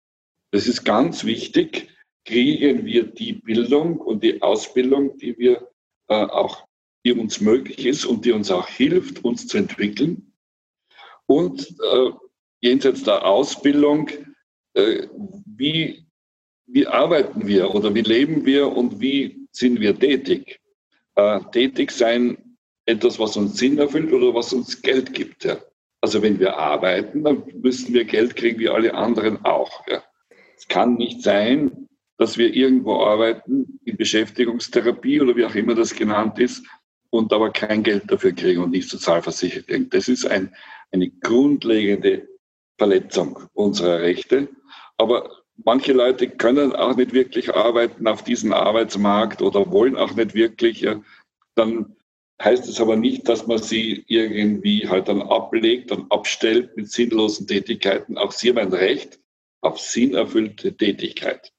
Das 0.52 0.66
ist 0.66 0.84
ganz 0.84 1.24
wichtig. 1.24 1.88
Kriegen 2.24 2.84
wir 2.84 3.04
die 3.04 3.34
Bildung 3.34 3.98
und 3.98 4.22
die 4.22 4.42
Ausbildung, 4.42 5.16
die 5.18 5.38
wir 5.38 5.68
äh, 6.08 6.14
auch, 6.14 6.66
die 7.04 7.12
uns 7.12 7.40
möglich 7.40 7.86
ist 7.86 8.04
und 8.04 8.24
die 8.24 8.32
uns 8.32 8.50
auch 8.50 8.68
hilft, 8.68 9.24
uns 9.24 9.46
zu 9.46 9.58
entwickeln. 9.58 10.32
Und 11.26 11.68
äh, 11.92 12.10
jenseits 12.60 13.04
der 13.04 13.24
Ausbildung, 13.24 14.10
äh, 14.74 15.06
wie, 15.46 16.04
wie 16.66 16.86
arbeiten 16.86 17.46
wir 17.46 17.74
oder 17.74 17.94
wie 17.94 18.02
leben 18.02 18.44
wir 18.44 18.68
und 18.68 19.00
wie 19.00 19.46
sind 19.52 19.80
wir 19.80 19.98
tätig. 19.98 20.60
Äh, 21.14 21.40
tätig 21.52 21.90
sein, 21.90 22.56
etwas, 22.86 23.18
was 23.18 23.36
uns 23.36 23.56
Sinn 23.56 23.78
erfüllt 23.78 24.12
oder 24.12 24.34
was 24.34 24.52
uns 24.52 24.80
Geld 24.82 25.12
gibt. 25.14 25.44
Ja. 25.44 25.58
Also 26.00 26.22
wenn 26.22 26.38
wir 26.38 26.56
arbeiten, 26.56 27.24
dann 27.24 27.42
müssen 27.60 27.94
wir 27.94 28.04
Geld 28.04 28.36
kriegen 28.36 28.58
wie 28.58 28.68
alle 28.68 28.94
anderen 28.94 29.44
auch. 29.44 29.86
Ja. 29.86 30.02
Es 30.56 30.68
kann 30.68 30.94
nicht 30.94 31.22
sein, 31.22 31.88
dass 32.18 32.36
wir 32.36 32.54
irgendwo 32.54 33.02
arbeiten, 33.02 33.80
in 33.84 33.96
Beschäftigungstherapie 33.96 35.20
oder 35.20 35.36
wie 35.36 35.44
auch 35.44 35.54
immer 35.54 35.74
das 35.74 35.94
genannt 35.94 36.38
ist, 36.38 36.66
und 37.10 37.32
aber 37.32 37.50
kein 37.50 37.82
Geld 37.82 38.04
dafür 38.10 38.32
kriegen 38.32 38.62
und 38.62 38.70
nicht 38.70 38.88
sozialversichert 38.88 39.66
kriegen. 39.66 39.90
Das 39.90 40.08
ist 40.08 40.26
ein, 40.26 40.54
eine 40.92 41.10
grundlegende 41.10 42.28
Verletzung 42.78 43.38
unserer 43.52 44.00
Rechte. 44.00 44.48
Aber 44.96 45.30
manche 45.64 45.92
Leute 45.92 46.28
können 46.28 46.74
auch 46.74 46.96
nicht 46.96 47.12
wirklich 47.12 47.54
arbeiten 47.54 48.06
auf 48.06 48.22
diesem 48.22 48.52
Arbeitsmarkt 48.52 49.42
oder 49.42 49.70
wollen 49.70 49.96
auch 49.96 50.14
nicht 50.14 50.34
wirklich, 50.34 50.86
dann 51.54 51.96
heißt 52.42 52.68
es 52.68 52.80
aber 52.80 52.96
nicht, 52.96 53.28
dass 53.28 53.46
man 53.46 53.58
sie 53.58 54.04
irgendwie 54.08 54.88
halt 54.88 55.08
dann 55.08 55.22
ablegt 55.22 55.92
und 55.92 56.10
abstellt 56.10 56.76
mit 56.76 56.90
sinnlosen 56.90 57.46
Tätigkeiten. 57.46 58.16
Auch 58.16 58.32
sie 58.32 58.48
haben 58.48 58.58
ein 58.58 58.72
Recht 58.72 59.20
auf 59.60 59.78
sinnerfüllte 59.78 60.74
Tätigkeit. 60.76 61.52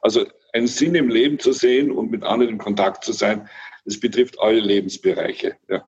Also 0.00 0.24
einen 0.54 0.66
Sinn 0.66 0.94
im 0.94 1.08
Leben 1.08 1.38
zu 1.38 1.52
sehen 1.52 1.90
und 1.90 2.10
mit 2.10 2.24
anderen 2.24 2.54
in 2.54 2.58
Kontakt 2.58 3.04
zu 3.04 3.12
sein, 3.12 3.48
das 3.84 3.98
betrifft 3.98 4.38
alle 4.40 4.60
Lebensbereiche. 4.60 5.56
Ja. 5.68 5.86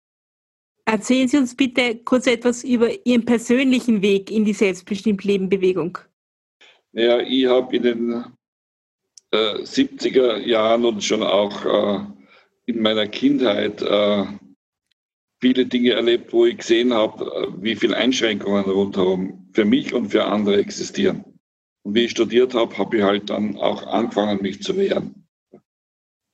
Erzählen 0.85 1.29
Sie 1.29 1.39
uns 1.39 1.57
bitte 1.57 1.97
kurz 2.05 2.27
etwas 2.27 2.63
über 2.63 2.89
Ihren 3.07 3.25
persönlichen 3.25 4.03
Weg 4.03 4.31
in 4.31 4.45
die 4.45 4.53
selbstbestimmte 4.53 5.27
Lebenbewegung. 5.27 5.99
Ja, 6.93 7.21
ich 7.21 7.47
habe 7.47 7.75
in 7.77 7.83
den 7.83 8.25
äh, 9.31 9.63
70er 9.63 10.37
Jahren 10.39 10.85
und 10.85 11.03
schon 11.03 11.23
auch 11.23 11.65
äh, 11.65 12.05
in 12.67 12.83
meiner 12.83 13.07
Kindheit 13.09 13.83
äh, 13.83 14.25
viele 15.41 15.67
Dinge 15.67 15.93
erlebt, 15.93 16.33
wo 16.33 16.47
ich 16.47 16.59
gesehen 16.59 16.93
habe, 16.95 17.25
äh, 17.25 17.63
wie 17.63 17.77
viele 17.77 17.97
Einschränkungen 17.97 18.65
rundherum 18.65 19.49
für 19.53 19.65
mich 19.65 19.93
und 19.93 20.11
für 20.11 20.25
andere 20.25 20.59
existieren. 20.59 21.25
Und 21.83 21.95
wie 21.95 22.05
ich 22.05 22.13
studiert 22.13 22.55
habe, 22.55 22.77
habe 22.79 22.97
ich 22.97 23.03
halt 23.03 23.29
dann 23.31 23.57
auch 23.57 23.87
angefangen, 23.87 24.41
mich 24.41 24.63
zu 24.63 24.77
wehren. 24.77 25.27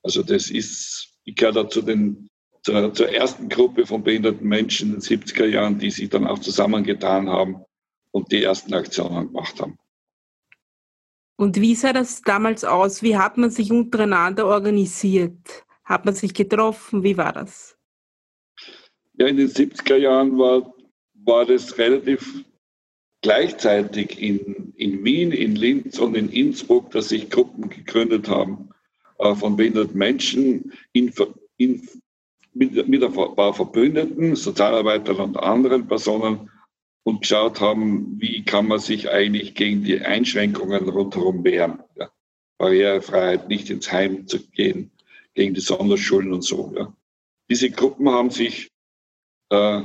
Also 0.03 0.23
das 0.23 0.49
ist, 0.49 1.10
ich 1.23 1.35
gehöre 1.35 1.53
da 1.53 1.69
zu 1.69 1.81
den, 1.81 2.29
zur, 2.63 2.93
zur 2.93 3.09
ersten 3.09 3.49
Gruppe 3.49 3.85
von 3.85 4.03
behinderten 4.03 4.47
Menschen 4.47 4.93
in 4.93 4.99
den 4.99 5.01
70er 5.01 5.45
Jahren, 5.45 5.79
die 5.79 5.91
sich 5.91 6.09
dann 6.09 6.27
auch 6.27 6.39
zusammengetan 6.39 7.29
haben 7.29 7.63
und 8.11 8.31
die 8.31 8.43
ersten 8.43 8.73
Aktionen 8.73 9.27
gemacht 9.27 9.59
haben. 9.59 9.77
Und 11.37 11.59
wie 11.59 11.75
sah 11.75 11.93
das 11.93 12.21
damals 12.21 12.63
aus? 12.63 13.01
Wie 13.01 13.17
hat 13.17 13.37
man 13.37 13.49
sich 13.49 13.71
untereinander 13.71 14.45
organisiert? 14.45 15.65
Hat 15.83 16.05
man 16.05 16.13
sich 16.13 16.33
getroffen? 16.33 17.03
Wie 17.03 17.17
war 17.17 17.33
das? 17.33 17.77
Ja, 19.13 19.27
in 19.27 19.37
den 19.37 19.49
70er 19.49 19.97
Jahren 19.97 20.37
war, 20.37 20.73
war 21.13 21.45
das 21.45 21.77
relativ 21.77 22.45
gleichzeitig 23.21 24.21
in, 24.21 24.73
in 24.75 25.03
Wien, 25.03 25.31
in 25.31 25.55
Linz 25.55 25.99
und 25.99 26.15
in 26.15 26.29
Innsbruck, 26.29 26.91
dass 26.91 27.09
sich 27.09 27.29
Gruppen 27.29 27.69
gegründet 27.69 28.29
haben 28.29 28.69
von 29.35 29.55
behinderten 29.55 29.97
Menschen 29.97 30.73
in, 30.93 31.13
in, 31.57 31.87
mit, 32.53 32.87
mit 32.87 33.03
ein 33.03 33.13
paar 33.13 33.53
Verbündeten, 33.53 34.35
Sozialarbeitern 34.35 35.17
und 35.17 35.37
anderen 35.37 35.87
Personen, 35.87 36.49
und 37.03 37.21
geschaut 37.21 37.59
haben, 37.61 38.19
wie 38.19 38.43
kann 38.43 38.67
man 38.67 38.79
sich 38.79 39.09
eigentlich 39.09 39.55
gegen 39.55 39.83
die 39.83 39.99
Einschränkungen 39.99 40.87
rundherum 40.87 41.43
wehren. 41.43 41.79
Ja. 41.95 42.11
Barrierefreiheit, 42.57 43.47
nicht 43.47 43.69
ins 43.69 43.91
Heim 43.91 44.27
zu 44.27 44.39
gehen, 44.49 44.91
gegen 45.33 45.53
die 45.53 45.61
Sonderschulen 45.61 46.31
und 46.31 46.43
so. 46.43 46.71
Ja. 46.75 46.93
Diese 47.49 47.71
Gruppen 47.71 48.09
haben 48.09 48.29
sich 48.29 48.71
äh, 49.49 49.81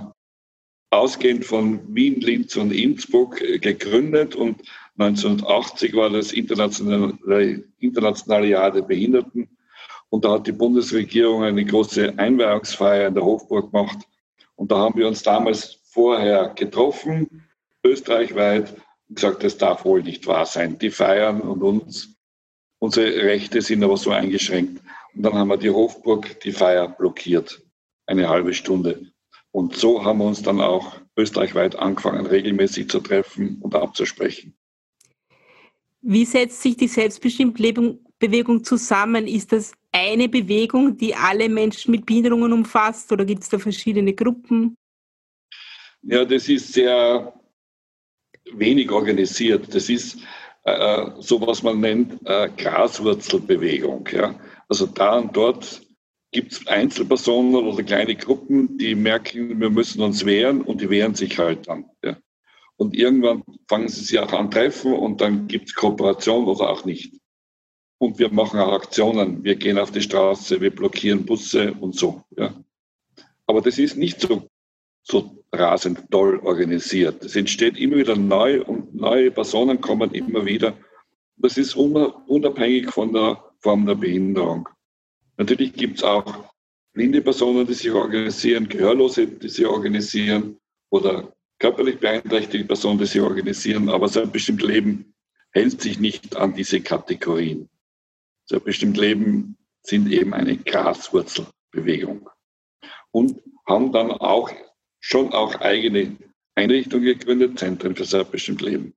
ausgehend 0.91 1.45
von 1.47 1.95
Wien, 1.95 2.21
Linz 2.21 2.57
und 2.57 2.71
Innsbruck 2.71 3.41
äh, 3.41 3.59
gegründet 3.59 4.35
und 4.35 4.61
1980 4.99 5.95
war 5.95 6.11
das 6.11 6.33
internationale, 6.33 7.65
internationale 7.79 8.49
Jahr 8.49 8.71
der 8.71 8.83
Behinderten 8.83 9.49
und 10.09 10.25
da 10.25 10.33
hat 10.33 10.47
die 10.47 10.53
Bundesregierung 10.53 11.45
eine 11.45 11.65
große 11.65 12.19
Einweihungsfeier 12.19 13.09
in 13.09 13.15
der 13.15 13.25
Hofburg 13.25 13.73
gemacht 13.73 13.99
und 14.57 14.71
da 14.73 14.79
haben 14.79 14.99
wir 14.99 15.07
uns 15.07 15.23
damals 15.23 15.79
vorher 15.85 16.49
getroffen, 16.55 17.49
österreichweit, 17.85 18.75
und 19.09 19.15
gesagt, 19.15 19.45
das 19.45 19.57
darf 19.57 19.85
wohl 19.85 20.03
nicht 20.03 20.27
wahr 20.27 20.47
sein. 20.47 20.79
Die 20.79 20.91
feiern 20.91 21.41
und 21.41 21.63
uns, 21.63 22.17
unsere 22.79 23.23
Rechte 23.23 23.63
sind 23.63 23.85
aber 23.85 23.97
so 23.97 24.11
eingeschränkt. 24.11 24.83
Und 25.15 25.23
dann 25.23 25.35
haben 25.35 25.49
wir 25.49 25.57
die 25.57 25.71
Hofburg, 25.71 26.41
die 26.41 26.53
Feier 26.53 26.89
blockiert, 26.89 27.63
eine 28.07 28.29
halbe 28.29 28.53
Stunde. 28.53 29.13
Und 29.53 29.77
so 29.77 30.05
haben 30.05 30.19
wir 30.19 30.27
uns 30.27 30.43
dann 30.43 30.61
auch 30.61 30.97
österreichweit 31.17 31.77
angefangen, 31.77 32.27
regelmäßig 32.27 32.91
zu 32.91 33.01
treffen 33.01 33.59
und 33.63 33.75
abzusprechen. 33.75 34.57
Wie 36.09 36.25
setzt 36.25 36.63
sich 36.63 36.77
die 36.77 36.87
selbstbestimmte 36.87 37.99
Bewegung 38.21 38.63
zusammen? 38.63 39.27
Ist 39.27 39.51
das 39.51 39.73
eine 39.91 40.29
Bewegung, 40.29 40.97
die 40.97 41.13
alle 41.17 41.49
Menschen 41.49 41.91
mit 41.91 42.07
Behinderungen 42.07 42.53
umfasst 42.53 43.11
oder 43.11 43.25
gibt 43.25 43.43
es 43.43 43.49
da 43.49 43.59
verschiedene 43.59 44.13
Gruppen? 44.13 44.77
Ja, 46.03 46.25
das 46.25 46.49
ist 46.49 46.73
sehr 46.73 47.33
wenig 48.53 48.89
organisiert. 48.93 49.75
Das 49.75 49.89
ist 49.89 50.19
äh, 50.63 51.11
so, 51.19 51.45
was 51.45 51.65
man 51.65 51.81
nennt 51.81 52.25
äh, 52.25 52.51
Graswurzelbewegung. 52.57 54.09
Ja? 54.13 54.39
Also 54.69 54.87
da 54.87 55.19
und 55.19 55.37
dort 55.37 55.83
gibt 56.31 56.53
es 56.53 56.67
Einzelpersonen 56.69 57.57
oder 57.57 57.83
kleine 57.83 58.15
Gruppen, 58.15 58.79
die 58.79 58.95
merken, 58.95 59.59
wir 59.59 59.71
müssen 59.71 60.03
uns 60.03 60.25
wehren 60.25 60.63
und 60.63 60.81
die 60.81 60.89
wehren 60.89 61.17
sich 61.17 61.37
halt 61.37 61.67
dann. 61.67 61.87
Ja. 62.05 62.17
Und 62.77 62.95
irgendwann 62.95 63.43
fangen 63.69 63.89
sie 63.89 64.05
sich 64.05 64.19
auch 64.19 64.33
an 64.33 64.51
treffen 64.51 64.93
und 64.93 65.21
dann 65.21 65.49
gibt 65.49 65.69
es 65.69 65.75
Kooperation 65.75 66.45
oder 66.45 66.69
auch 66.71 66.85
nicht. 66.85 67.15
Und 67.99 68.19
wir 68.19 68.31
machen 68.31 68.61
auch 68.61 68.73
Aktionen. 68.73 69.43
Wir 69.43 69.57
gehen 69.57 69.79
auf 69.79 69.91
die 69.91 70.03
Straße, 70.03 70.61
wir 70.61 70.75
blockieren 70.75 71.25
Busse 71.25 71.73
und 71.73 71.97
so. 71.97 72.23
Ja. 72.37 72.55
Aber 73.47 73.63
das 73.63 73.79
ist 73.79 73.97
nicht 73.97 74.21
so, 74.21 74.49
so 75.03 75.45
rasend 75.53 76.11
toll 76.11 76.39
organisiert. 76.41 77.25
Es 77.25 77.37
entsteht 77.37 77.79
immer 77.79 77.97
wieder 77.97 78.17
neu 78.17 78.63
und 78.63 78.95
neue 78.95 79.31
Personen 79.31 79.81
kommen 79.81 80.13
immer 80.13 80.45
wieder. 80.45 80.77
Das 81.39 81.57
ist 81.57 81.75
unabhängig 81.77 82.91
von 82.91 83.13
der 83.13 83.43
Form 83.61 83.87
der 83.87 83.95
Behinderung. 83.95 84.69
Natürlich 85.39 85.73
gibt 85.73 85.99
es 85.99 86.05
auch 86.05 86.53
blinde 86.93 87.23
Personen, 87.23 87.67
die 87.67 87.75
sich 87.75 87.91
organisieren, 87.91 88.69
Gehörlose, 88.69 89.27
die 89.27 89.49
sich 89.49 89.67
organisieren 89.67 90.59
oder 90.91 91.36
körperlich 91.59 91.99
beeinträchtigte 91.99 92.67
Personen, 92.67 92.99
die 92.99 93.07
sich 93.07 93.21
organisieren, 93.21 93.89
aber 93.89 94.09
sein 94.09 94.31
bestimmtes 94.31 94.69
Leben 94.69 95.15
hält 95.51 95.81
sich 95.81 95.99
nicht 95.99 96.37
an 96.37 96.55
diese 96.55 96.81
Kategorien. 96.81 97.69
Sein 98.45 98.63
bestimmtes 98.63 99.01
Leben 99.01 99.57
sind 99.83 100.11
eben 100.11 100.35
eine 100.35 100.57
Graswurzelbewegung 100.57 102.29
und 103.11 103.43
haben 103.67 103.93
dann 103.93 104.11
auch 104.11 104.51
schon 105.01 105.33
auch 105.33 105.55
eigene 105.61 106.17
Einrichtungen 106.55 107.05
gegründet, 107.05 107.59
Zentren 107.59 107.97
für 107.97 108.05
selbstbestimmtes 108.05 108.67
Leben. 108.67 108.95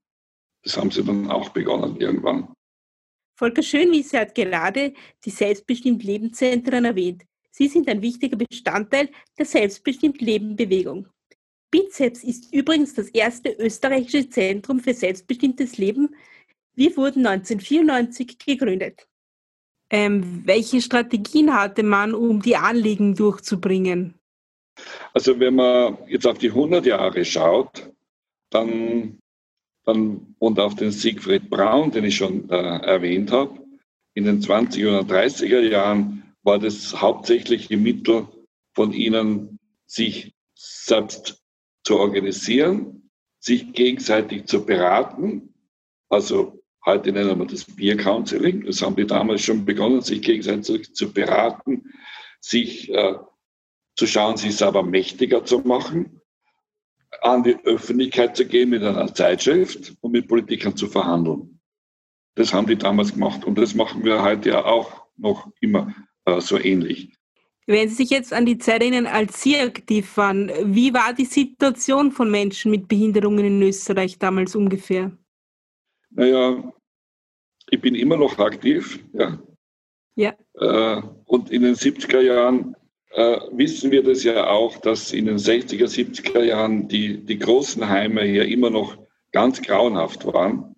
Das 0.63 0.77
haben 0.77 0.91
sie 0.91 1.03
dann 1.03 1.29
auch 1.29 1.49
begonnen 1.49 1.99
irgendwann. 1.99 2.53
Volker 3.37 3.63
Schönwiese 3.63 4.19
hat 4.19 4.35
gerade 4.35 4.93
die 5.23 5.29
selbstbestimmt 5.29 6.03
Lebenszentren 6.03 6.83
erwähnt. 6.83 7.23
Sie 7.51 7.67
sind 7.67 7.87
ein 7.87 8.01
wichtiger 8.01 8.37
Bestandteil 8.37 9.09
der 9.37 9.45
selbstbestimmt 9.45 10.19
Leben 10.21 10.55
Bewegung. 10.55 11.07
BIZEPS 11.71 12.23
ist 12.23 12.53
übrigens 12.53 12.93
das 12.93 13.09
erste 13.09 13.51
österreichische 13.51 14.29
Zentrum 14.29 14.79
für 14.79 14.93
selbstbestimmtes 14.93 15.77
Leben. 15.77 16.15
Wir 16.75 16.95
wurden 16.97 17.25
1994 17.25 18.37
gegründet. 18.37 19.07
Ähm, 19.91 20.43
welche 20.45 20.81
Strategien 20.81 21.53
hatte 21.53 21.83
man, 21.83 22.13
um 22.13 22.41
die 22.41 22.55
Anliegen 22.55 23.15
durchzubringen? 23.15 24.15
Also 25.13 25.39
wenn 25.39 25.55
man 25.55 25.97
jetzt 26.07 26.25
auf 26.25 26.37
die 26.37 26.49
100 26.49 26.85
Jahre 26.85 27.25
schaut, 27.25 27.91
dann 28.49 29.19
dann, 29.89 30.35
und 30.39 30.59
auf 30.59 30.75
den 30.75 30.91
Siegfried 30.91 31.49
Braun, 31.49 31.91
den 31.91 32.05
ich 32.05 32.15
schon 32.15 32.49
äh, 32.49 32.55
erwähnt 32.55 33.31
habe, 33.31 33.59
in 34.13 34.25
den 34.25 34.41
20er 34.41 34.99
oder 34.99 35.21
30er 35.21 35.61
Jahren 35.61 36.35
war 36.43 36.59
das 36.59 36.99
hauptsächliche 36.99 37.77
Mittel 37.77 38.27
von 38.73 38.93
ihnen, 38.93 39.59
sich 39.85 40.33
selbst 40.55 41.38
zu 41.89 41.97
organisieren, 41.97 43.09
sich 43.39 43.73
gegenseitig 43.73 44.45
zu 44.45 44.63
beraten. 44.63 45.55
Also 46.07 46.61
heute 46.85 47.11
nennen 47.11 47.39
wir 47.39 47.47
das 47.47 47.65
Peer 47.65 47.97
Counseling. 47.97 48.63
Das 48.63 48.83
haben 48.83 48.95
die 48.95 49.07
damals 49.07 49.41
schon 49.41 49.65
begonnen, 49.65 50.01
sich 50.01 50.21
gegenseitig 50.21 50.93
zu 50.93 51.11
beraten, 51.11 51.91
sich 52.41 52.93
äh, 52.93 53.15
zu 53.95 54.05
schauen, 54.05 54.37
sich 54.37 54.55
selber 54.55 54.83
mächtiger 54.83 55.43
zu 55.43 55.61
machen 55.61 56.21
an 57.21 57.41
die 57.41 57.57
Öffentlichkeit 57.65 58.37
zu 58.37 58.45
gehen 58.45 58.69
mit 58.69 58.83
einer 58.83 59.11
Zeitschrift 59.11 59.95
und 60.01 60.11
mit 60.11 60.27
Politikern 60.27 60.75
zu 60.75 60.89
verhandeln. 60.89 61.59
Das 62.35 62.53
haben 62.53 62.67
die 62.67 62.77
damals 62.77 63.13
gemacht 63.13 63.45
und 63.45 63.57
das 63.57 63.73
machen 63.73 64.03
wir 64.03 64.21
heute 64.21 64.49
ja 64.49 64.63
auch 64.63 65.07
noch 65.17 65.51
immer 65.59 65.95
äh, 66.25 66.39
so 66.39 66.59
ähnlich. 66.59 67.18
Wenn 67.69 67.87
Sie 67.87 67.97
sich 67.97 68.09
jetzt 68.09 68.33
an 68.33 68.47
die 68.47 68.57
Zeit 68.57 68.81
erinnern, 68.81 69.05
als 69.05 69.43
Sie 69.43 69.55
aktiv 69.55 70.17
waren, 70.17 70.51
wie 70.75 70.91
war 70.91 71.13
die 71.13 71.25
Situation 71.25 72.11
von 72.11 72.31
Menschen 72.31 72.71
mit 72.71 72.87
Behinderungen 72.87 73.45
in 73.45 73.61
Österreich 73.61 74.17
damals 74.17 74.55
ungefähr? 74.55 75.11
Naja, 76.09 76.73
ich 77.69 77.79
bin 77.79 77.93
immer 77.93 78.17
noch 78.17 78.39
aktiv, 78.39 78.99
ja. 79.13 79.39
Ja. 80.15 80.33
Äh, 80.55 81.03
und 81.25 81.51
in 81.51 81.61
den 81.61 81.75
70er 81.75 82.21
Jahren 82.21 82.75
äh, 83.11 83.37
wissen 83.51 83.91
wir 83.91 84.01
das 84.01 84.23
ja 84.23 84.47
auch, 84.47 84.77
dass 84.77 85.13
in 85.13 85.27
den 85.27 85.37
60er, 85.37 85.85
70er 85.85 86.41
Jahren 86.41 86.87
die, 86.87 87.23
die 87.23 87.37
großen 87.37 87.87
Heime 87.87 88.23
hier 88.23 88.47
immer 88.47 88.71
noch 88.71 88.97
ganz 89.31 89.61
grauenhaft 89.61 90.25
waren. 90.25 90.75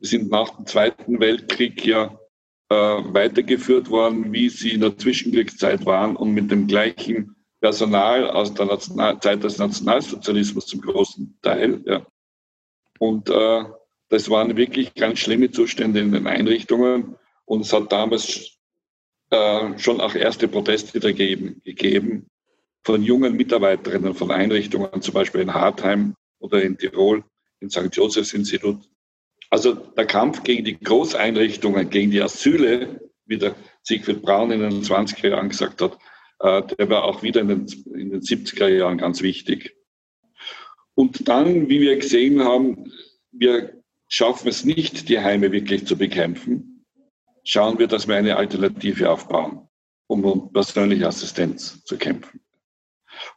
Die 0.00 0.08
sind 0.08 0.32
nach 0.32 0.56
dem 0.56 0.66
Zweiten 0.66 1.20
Weltkrieg 1.20 1.86
ja 1.86 2.18
äh, 2.70 2.74
weitergeführt 2.74 3.90
worden, 3.90 4.32
wie 4.32 4.48
sie 4.48 4.70
in 4.70 4.80
der 4.80 4.96
Zwischenkriegszeit 4.96 5.84
waren 5.86 6.16
und 6.16 6.32
mit 6.32 6.50
dem 6.50 6.66
gleichen 6.66 7.36
Personal 7.60 8.28
aus 8.30 8.52
der 8.54 8.66
National 8.66 9.20
Zeit 9.20 9.42
des 9.42 9.58
Nationalsozialismus 9.58 10.66
zum 10.66 10.80
großen 10.80 11.38
Teil. 11.40 11.82
Ja. 11.86 12.06
Und 12.98 13.30
äh, 13.30 13.64
das 14.08 14.28
waren 14.30 14.56
wirklich 14.56 14.94
ganz 14.94 15.18
schlimme 15.18 15.50
Zustände 15.50 16.00
in 16.00 16.12
den 16.12 16.26
Einrichtungen. 16.26 17.16
Und 17.46 17.62
es 17.62 17.72
hat 17.72 17.90
damals 17.90 18.58
äh, 19.30 19.78
schon 19.78 20.00
auch 20.00 20.14
erste 20.14 20.48
Proteste 20.48 21.00
dagegen 21.00 21.60
gegeben 21.64 22.26
von 22.82 23.02
jungen 23.02 23.34
Mitarbeiterinnen 23.34 24.14
von 24.14 24.30
Einrichtungen, 24.30 25.00
zum 25.00 25.14
Beispiel 25.14 25.40
in 25.40 25.54
Hartheim 25.54 26.14
oder 26.38 26.62
in 26.62 26.76
Tirol, 26.76 27.24
im 27.60 27.70
St. 27.70 27.88
Josephs 27.92 28.34
Institut. 28.34 28.78
Also 29.54 29.74
der 29.74 30.04
Kampf 30.04 30.42
gegen 30.42 30.64
die 30.64 30.80
Großeinrichtungen, 30.80 31.88
gegen 31.88 32.10
die 32.10 32.20
Asyle, 32.20 33.08
wie 33.24 33.38
der 33.38 33.54
Siegfried 33.84 34.20
Braun 34.20 34.50
in 34.50 34.58
den 34.58 34.82
20er 34.82 35.28
Jahren 35.28 35.48
gesagt 35.48 35.80
hat, 35.80 35.96
äh, 36.40 36.60
der 36.74 36.90
war 36.90 37.04
auch 37.04 37.22
wieder 37.22 37.42
in 37.42 37.46
den, 37.46 37.66
in 37.94 38.10
den 38.10 38.20
70er 38.20 38.66
Jahren 38.66 38.98
ganz 38.98 39.22
wichtig. 39.22 39.76
Und 40.96 41.28
dann, 41.28 41.68
wie 41.68 41.80
wir 41.80 41.94
gesehen 41.94 42.42
haben, 42.42 42.90
wir 43.30 43.80
schaffen 44.08 44.48
es 44.48 44.64
nicht, 44.64 45.08
die 45.08 45.20
Heime 45.20 45.52
wirklich 45.52 45.86
zu 45.86 45.96
bekämpfen 45.96 46.84
schauen 47.44 47.78
wir, 47.78 47.86
dass 47.86 48.08
wir 48.08 48.16
eine 48.16 48.36
Alternative 48.36 49.08
aufbauen, 49.08 49.68
um 50.08 50.52
persönliche 50.52 51.06
Assistenz 51.06 51.84
zu 51.84 51.96
kämpfen. 51.96 52.40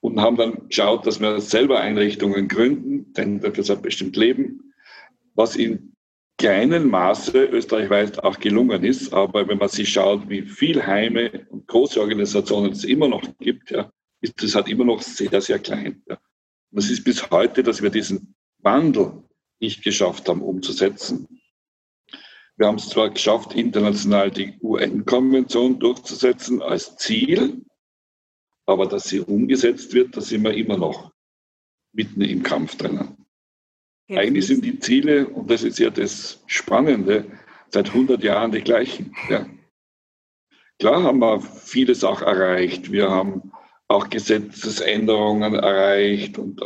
Und 0.01 0.19
haben 0.19 0.37
dann 0.37 0.67
geschaut, 0.67 1.05
dass 1.05 1.19
wir 1.19 1.39
selber 1.41 1.79
Einrichtungen 1.79 2.47
gründen, 2.47 3.13
denn 3.13 3.39
das 3.39 3.69
hat 3.69 3.83
bestimmt 3.83 4.15
Leben, 4.15 4.73
was 5.35 5.55
in 5.55 5.93
kleinem 6.37 6.89
Maße 6.89 7.45
österreichweit 7.45 8.23
auch 8.23 8.39
gelungen 8.39 8.83
ist. 8.83 9.13
Aber 9.13 9.47
wenn 9.47 9.57
man 9.57 9.69
sich 9.69 9.89
schaut, 9.89 10.29
wie 10.29 10.43
viele 10.43 10.85
Heime 10.85 11.47
und 11.49 11.67
große 11.67 11.99
Organisationen 11.99 12.71
es 12.71 12.83
immer 12.83 13.07
noch 13.07 13.23
gibt, 13.39 13.71
ja, 13.71 13.91
ist 14.21 14.41
das 14.41 14.55
halt 14.55 14.67
immer 14.67 14.85
noch 14.85 15.01
sehr, 15.01 15.41
sehr 15.41 15.59
klein. 15.59 16.03
Ja. 16.07 16.17
Und 16.71 16.79
es 16.79 16.89
ist 16.89 17.03
bis 17.03 17.29
heute, 17.31 17.63
dass 17.63 17.81
wir 17.81 17.89
diesen 17.89 18.35
Wandel 18.59 19.23
nicht 19.59 19.83
geschafft 19.83 20.29
haben 20.29 20.41
umzusetzen. 20.41 21.27
Wir 22.57 22.67
haben 22.67 22.77
es 22.77 22.89
zwar 22.89 23.11
geschafft, 23.11 23.53
international 23.53 24.31
die 24.31 24.57
UN-Konvention 24.61 25.79
durchzusetzen 25.79 26.61
als 26.61 26.97
Ziel, 26.97 27.63
aber 28.65 28.87
dass 28.87 29.05
sie 29.05 29.21
umgesetzt 29.21 29.93
wird, 29.93 30.17
da 30.17 30.21
sind 30.21 30.43
wir 30.43 30.53
immer 30.53 30.77
noch 30.77 31.11
mitten 31.93 32.21
im 32.21 32.41
Kampf 32.43 32.75
drinnen. 32.75 33.16
Eigentlich 34.09 34.47
sind 34.47 34.63
die 34.63 34.79
Ziele, 34.79 35.27
und 35.27 35.51
das 35.51 35.63
ist 35.63 35.79
ja 35.79 35.89
das 35.89 36.41
Spannende, 36.47 37.25
seit 37.69 37.89
100 37.89 38.23
Jahren 38.23 38.51
die 38.51 38.61
gleichen. 38.61 39.13
Ja. 39.29 39.45
Klar 40.79 41.03
haben 41.03 41.19
wir 41.19 41.41
vieles 41.41 42.03
auch 42.03 42.21
erreicht. 42.21 42.91
Wir 42.91 43.09
haben 43.09 43.51
auch 43.89 44.09
Gesetzesänderungen 44.09 45.55
erreicht, 45.55 46.37
und, 46.37 46.61
äh, 46.61 46.65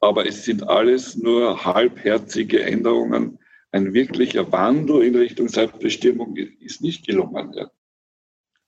aber 0.00 0.26
es 0.26 0.44
sind 0.44 0.66
alles 0.66 1.16
nur 1.16 1.64
halbherzige 1.64 2.62
Änderungen, 2.62 3.38
ein 3.72 3.92
wirklicher 3.92 4.50
Wandel 4.52 5.02
in 5.02 5.16
Richtung 5.16 5.48
Selbstbestimmung 5.48 6.36
ist 6.36 6.80
nicht 6.80 7.06
gelungen. 7.06 7.52
Ja. 7.52 7.70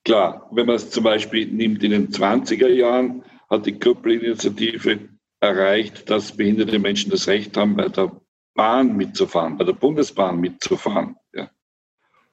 Klar, 0.05 0.47
wenn 0.51 0.67
man 0.67 0.75
es 0.75 0.91
zum 0.91 1.03
Beispiel 1.03 1.47
nimmt, 1.47 1.83
in 1.83 1.91
den 1.91 2.09
20er 2.09 2.67
Jahren 2.67 3.23
hat 3.49 3.65
die 3.65 3.79
Köppel-Initiative 3.79 5.08
erreicht, 5.39 6.09
dass 6.09 6.35
behinderte 6.35 6.79
Menschen 6.79 7.11
das 7.11 7.27
Recht 7.27 7.55
haben, 7.57 7.75
bei 7.75 7.87
der 7.87 8.11
Bahn 8.53 8.95
mitzufahren, 8.95 9.57
bei 9.57 9.63
der 9.63 9.73
Bundesbahn 9.73 10.39
mitzufahren. 10.39 11.15
Ja. 11.33 11.49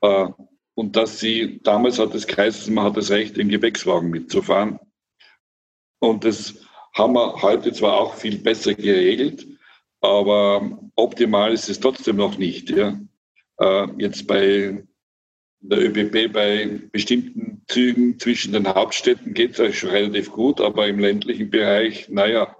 Äh, 0.03 0.29
und 0.75 0.97
dass 0.97 1.21
sie, 1.21 1.61
damals 1.63 1.99
hat 1.99 2.15
es 2.15 2.27
geheißen, 2.27 2.75
man 2.75 2.85
hat 2.85 2.97
das 2.97 3.11
Recht, 3.11 3.39
im 3.39 3.49
Gepäckswagen 3.49 4.11
mitzufahren. 4.11 4.79
Und 6.01 6.25
das 6.25 6.55
haben 6.95 7.15
wir 7.15 7.43
heute 7.43 7.73
zwar 7.73 7.95
auch 7.95 8.15
viel 8.15 8.39
besser 8.39 8.75
geregelt, 8.75 9.47
aber 10.01 10.79
optimal 10.97 11.53
ist 11.53 11.69
es 11.69 11.81
trotzdem 11.81 12.17
noch 12.17 12.39
nicht. 12.39 12.71
Ja. 12.71 12.99
Äh, 13.59 13.89
jetzt 13.99 14.27
bei 14.27 14.85
der 15.61 15.79
ÖBB 15.79 16.33
bei 16.33 16.81
bestimmten 16.93 17.63
Zügen 17.69 18.19
zwischen 18.19 18.53
den 18.53 18.69
Hauptstädten 18.69 19.35
geht 19.35 19.53
es 19.53 19.61
eigentlich 19.61 19.79
schon 19.79 19.91
relativ 19.91 20.31
gut, 20.31 20.61
aber 20.61 20.87
im 20.87 20.99
ländlichen 20.99 21.51
Bereich, 21.51 22.09
naja, 22.09 22.56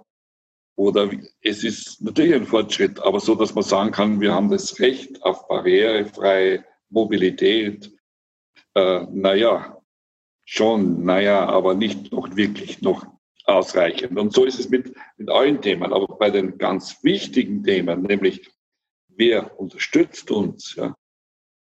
oder 0.77 1.09
es 1.41 1.63
ist 1.63 2.01
natürlich 2.01 2.35
ein 2.35 2.45
Fortschritt, 2.45 2.99
aber 2.99 3.19
so, 3.19 3.33
dass 3.33 3.55
man 3.55 3.63
sagen 3.63 3.91
kann, 3.91 4.21
wir 4.21 4.33
haben 4.33 4.49
das 4.49 4.79
Recht 4.79 5.21
auf 5.23 5.47
barrierefreie 5.47 6.63
Mobilität. 6.89 7.91
Äh, 8.75 9.07
naja, 9.11 9.81
schon, 10.45 11.03
naja, 11.03 11.47
aber 11.47 11.73
nicht 11.73 12.11
noch 12.11 12.35
wirklich 12.35 12.81
noch 12.81 13.05
ausreichend. 13.45 14.19
Und 14.19 14.33
so 14.33 14.45
ist 14.45 14.59
es 14.59 14.69
mit, 14.69 14.93
mit 15.17 15.29
allen 15.29 15.61
Themen. 15.61 15.91
Aber 15.91 16.15
bei 16.15 16.29
den 16.29 16.59
ganz 16.59 17.03
wichtigen 17.03 17.63
Themen, 17.63 18.03
nämlich 18.03 18.51
wer 19.07 19.59
unterstützt 19.59 20.29
uns, 20.29 20.75
ja, 20.75 20.95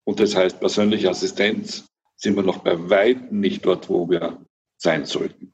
und 0.04 0.18
das 0.18 0.34
heißt 0.34 0.58
persönliche 0.58 1.10
Assistenz, 1.10 1.86
sind 2.16 2.34
wir 2.34 2.42
noch 2.42 2.58
bei 2.58 2.90
weitem 2.90 3.38
nicht 3.38 3.64
dort, 3.64 3.88
wo 3.88 4.10
wir 4.10 4.44
sein 4.78 5.04
sollten. 5.04 5.52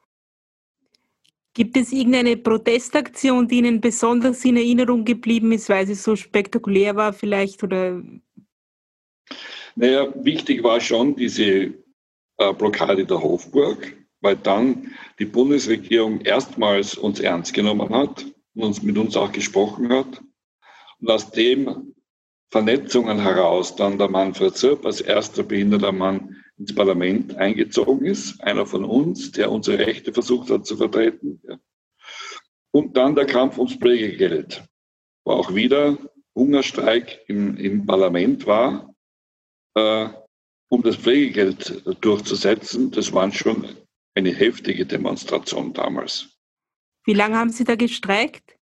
Gibt 1.55 1.77
es 1.77 1.91
irgendeine 1.91 2.35
Protestaktion, 2.35 3.47
die 3.47 3.59
Ihnen 3.59 3.79
besonders 3.79 4.43
in 4.43 4.57
Erinnerung 4.57 5.05
geblieben 5.05 5.51
ist, 5.51 5.69
weil 5.69 5.85
sie 5.85 5.93
so 5.93 6.15
spektakulär 6.15 6.95
war 6.95 7.13
vielleicht? 7.13 7.61
Oder? 7.63 8.01
Naja, 9.75 10.11
wichtig 10.15 10.63
war 10.63 10.81
schon 10.81 11.15
diese 11.15 11.73
äh, 12.37 12.53
Blockade 12.57 13.05
der 13.05 13.21
Hofburg, 13.21 13.95
weil 14.21 14.35
dann 14.37 14.91
die 15.19 15.25
Bundesregierung 15.25 16.21
erstmals 16.21 16.95
uns 16.95 17.19
ernst 17.19 17.53
genommen 17.53 17.89
hat 17.89 18.25
und 18.55 18.63
uns 18.63 18.81
mit 18.81 18.97
uns 18.97 19.15
auch 19.15 19.31
gesprochen 19.31 19.89
hat. 19.89 20.23
Und 20.99 21.11
aus 21.11 21.29
dem 21.29 21.93
Vernetzungen 22.49 23.19
heraus 23.19 23.75
dann 23.75 23.99
der 23.99 24.09
Manfred 24.09 24.55
Zirp 24.55 24.85
als 24.85 25.01
erster 25.01 25.43
behinderter 25.43 25.91
Mann 25.91 26.42
ins 26.57 26.75
Parlament 26.75 27.35
eingezogen 27.35 28.05
ist, 28.05 28.41
einer 28.41 28.65
von 28.65 28.85
uns, 28.85 29.31
der 29.31 29.51
unsere 29.51 29.79
Rechte 29.79 30.13
versucht 30.13 30.49
hat 30.49 30.65
zu 30.65 30.77
vertreten. 30.77 31.41
Und 32.71 32.97
dann 32.97 33.15
der 33.15 33.25
Kampf 33.25 33.57
ums 33.57 33.75
Pflegegeld, 33.75 34.63
wo 35.25 35.33
auch 35.33 35.53
wieder 35.53 35.97
Hungerstreik 36.35 37.19
im, 37.27 37.57
im 37.57 37.85
Parlament 37.85 38.45
war. 38.47 38.93
Äh, 39.75 40.09
um 40.73 40.81
das 40.81 40.95
Pflegegeld 40.95 41.83
durchzusetzen. 42.01 42.89
Das 42.89 43.13
war 43.13 43.31
schon 43.31 43.77
eine 44.15 44.33
heftige 44.33 44.85
Demonstration 44.85 45.71
damals. 45.71 46.29
Wie 47.05 47.13
lange 47.13 47.37
haben 47.37 47.51
Sie 47.51 47.63
da 47.63 47.75
gestreikt? 47.75 48.57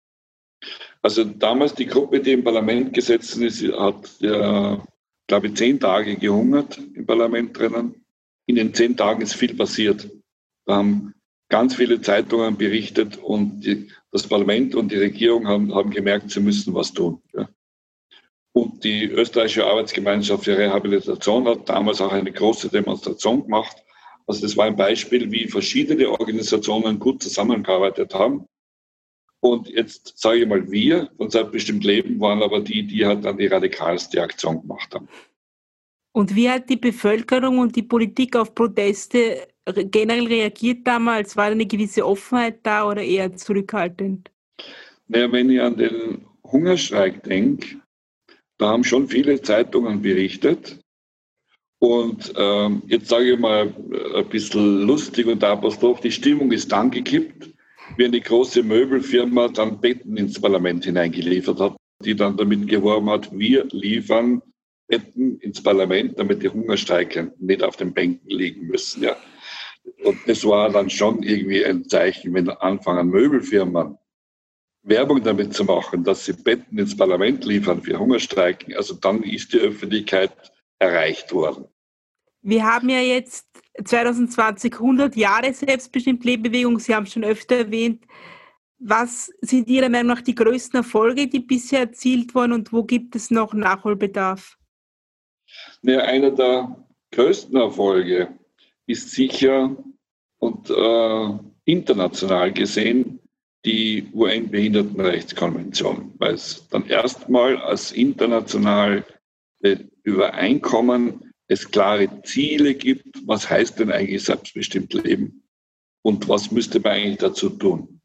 Also 1.03 1.23
damals 1.23 1.75
die 1.75 1.85
Gruppe, 1.85 2.19
die 2.19 2.31
im 2.31 2.43
Parlament 2.43 2.93
gesessen 2.93 3.43
ist, 3.43 3.61
hat, 3.61 4.09
ja, 4.19 4.83
glaube 5.29 5.47
ich, 5.47 5.55
zehn 5.55 5.79
Tage 5.79 6.17
gehungert 6.17 6.77
im 6.95 7.05
Parlament 7.05 7.57
drinnen. 7.57 8.03
In 8.47 8.55
den 8.55 8.73
zehn 8.73 8.97
Tagen 8.97 9.21
ist 9.21 9.35
viel 9.35 9.53
passiert. 9.53 10.09
Da 10.65 10.77
haben 10.77 11.13
ganz 11.49 11.75
viele 11.75 12.01
Zeitungen 12.01 12.57
berichtet 12.57 13.17
und 13.17 13.61
die, 13.61 13.89
das 14.11 14.27
Parlament 14.27 14.75
und 14.75 14.91
die 14.91 14.97
Regierung 14.97 15.47
haben, 15.47 15.73
haben 15.73 15.91
gemerkt, 15.91 16.31
sie 16.31 16.39
müssen 16.39 16.73
was 16.73 16.93
tun. 16.93 17.21
Ja. 17.33 17.47
Und 18.53 18.83
die 18.83 19.05
österreichische 19.05 19.67
Arbeitsgemeinschaft 19.67 20.45
für 20.45 20.57
Rehabilitation 20.57 21.47
hat 21.47 21.69
damals 21.69 22.01
auch 22.01 22.11
eine 22.11 22.31
große 22.31 22.69
Demonstration 22.69 23.43
gemacht. 23.43 23.77
Also 24.25 24.41
das 24.41 24.57
war 24.57 24.65
ein 24.65 24.75
Beispiel, 24.75 25.31
wie 25.31 25.47
verschiedene 25.47 26.09
Organisationen 26.09 26.97
gut 26.97 27.21
zusammengearbeitet 27.21 28.15
haben. 28.15 28.45
Und 29.41 29.69
jetzt 29.69 30.17
sage 30.17 30.39
ich 30.39 30.47
mal, 30.47 30.69
wir 30.69 31.09
von 31.17 31.29
Selbstbestimmt 31.29 31.83
Leben 31.83 32.19
waren 32.19 32.43
aber 32.43 32.59
die, 32.59 32.85
die 32.85 33.05
halt 33.05 33.23
dann 33.25 33.37
die 33.37 33.47
radikalste 33.47 34.21
Aktion 34.21 34.61
gemacht 34.61 34.93
haben. 34.93 35.07
Und 36.11 36.35
wie 36.35 36.49
hat 36.49 36.69
die 36.69 36.75
Bevölkerung 36.75 37.59
und 37.59 37.75
die 37.75 37.83
Politik 37.83 38.35
auf 38.35 38.53
Proteste 38.53 39.47
generell 39.65 40.27
reagiert 40.27 40.85
damals? 40.85 41.37
War 41.37 41.45
eine 41.45 41.65
gewisse 41.65 42.05
Offenheit 42.05 42.59
da 42.63 42.87
oder 42.87 43.01
eher 43.01 43.33
zurückhaltend? 43.35 44.29
Naja, 45.07 45.31
wenn 45.31 45.49
ich 45.49 45.61
an 45.61 45.77
den 45.77 46.25
Hungerstreik 46.43 47.23
denke, 47.23 47.79
da 48.57 48.69
haben 48.69 48.83
schon 48.83 49.07
viele 49.07 49.41
Zeitungen 49.41 50.01
berichtet. 50.01 50.79
Und 51.79 52.33
ähm, 52.35 52.81
jetzt 52.87 53.07
sage 53.07 53.33
ich 53.33 53.39
mal 53.39 53.73
ein 54.15 54.29
bisschen 54.29 54.81
lustig 54.81 55.27
und 55.27 55.43
apostroph, 55.43 56.01
die 56.01 56.11
Stimmung 56.11 56.51
ist 56.51 56.71
dann 56.71 56.91
gekippt, 56.91 57.51
wie 57.97 58.05
eine 58.05 58.21
große 58.21 58.63
Möbelfirma 58.63 59.49
dann 59.49 59.79
Betten 59.79 60.17
ins 60.17 60.39
Parlament 60.39 60.85
hineingeliefert 60.85 61.59
hat, 61.59 61.75
die 62.03 62.15
dann 62.15 62.37
damit 62.37 62.67
geworben 62.67 63.09
hat, 63.09 63.31
wir 63.37 63.65
liefern 63.71 64.41
Betten 64.87 65.39
ins 65.39 65.61
Parlament, 65.61 66.17
damit 66.17 66.41
die 66.41 66.49
Hungerstreikenden 66.49 67.33
nicht 67.39 67.63
auf 67.63 67.77
den 67.77 67.93
Bänken 67.93 68.29
liegen 68.29 68.67
müssen. 68.67 69.03
Ja. 69.03 69.15
Und 70.03 70.17
das 70.27 70.43
war 70.45 70.69
dann 70.69 70.89
schon 70.89 71.23
irgendwie 71.23 71.63
ein 71.65 71.87
Zeichen, 71.87 72.33
wenn 72.33 72.49
anfangen 72.49 73.09
Möbelfirmen 73.09 73.97
Werbung 74.83 75.23
damit 75.23 75.53
zu 75.53 75.65
machen, 75.65 76.03
dass 76.03 76.25
sie 76.25 76.33
Betten 76.33 76.79
ins 76.79 76.95
Parlament 76.95 77.45
liefern 77.45 77.81
für 77.81 77.99
Hungerstreiken, 77.99 78.75
also 78.75 78.95
dann 78.95 79.23
ist 79.23 79.53
die 79.53 79.59
Öffentlichkeit 79.59 80.31
erreicht 80.79 81.33
worden. 81.33 81.65
Wir 82.41 82.65
haben 82.65 82.89
ja 82.89 82.99
jetzt 82.99 83.47
2020 83.83 84.73
100 84.73 85.15
Jahre 85.15 85.53
selbstbestimmt 85.53 86.23
Lebebewegung. 86.23 86.79
Sie 86.79 86.95
haben 86.95 87.05
schon 87.05 87.23
öfter 87.23 87.57
erwähnt. 87.57 88.05
Was 88.79 89.31
sind 89.41 89.67
Ihrer 89.67 89.89
Meinung 89.89 90.15
nach 90.15 90.21
die 90.21 90.35
größten 90.35 90.77
Erfolge, 90.77 91.27
die 91.27 91.39
bisher 91.39 91.81
erzielt 91.81 92.33
wurden 92.33 92.53
und 92.53 92.71
wo 92.71 92.83
gibt 92.83 93.15
es 93.15 93.29
noch 93.29 93.53
Nachholbedarf? 93.53 94.57
Ja, 95.81 95.99
einer 95.99 96.31
der 96.31 96.85
größten 97.11 97.57
Erfolge 97.57 98.29
ist 98.85 99.11
sicher 99.11 99.75
und 100.37 100.69
äh, 100.69 101.29
international 101.65 102.53
gesehen 102.53 103.19
die 103.65 104.07
UN-Behindertenrechtskonvention, 104.13 106.13
weil 106.17 106.35
es 106.35 106.65
dann 106.69 106.85
erstmal 106.85 107.57
als 107.57 107.91
internationale 107.91 109.03
Übereinkommen 110.03 111.28
es 111.49 111.69
klare 111.69 112.21
Ziele 112.23 112.75
gibt, 112.75 113.27
was 113.27 113.49
heißt 113.49 113.79
denn 113.79 113.91
eigentlich 113.91 114.23
selbstbestimmt 114.23 114.93
Leben 114.93 115.43
und 116.03 116.29
was 116.29 116.51
müsste 116.51 116.79
man 116.79 116.93
eigentlich 116.93 117.17
dazu 117.17 117.49
tun. 117.49 117.99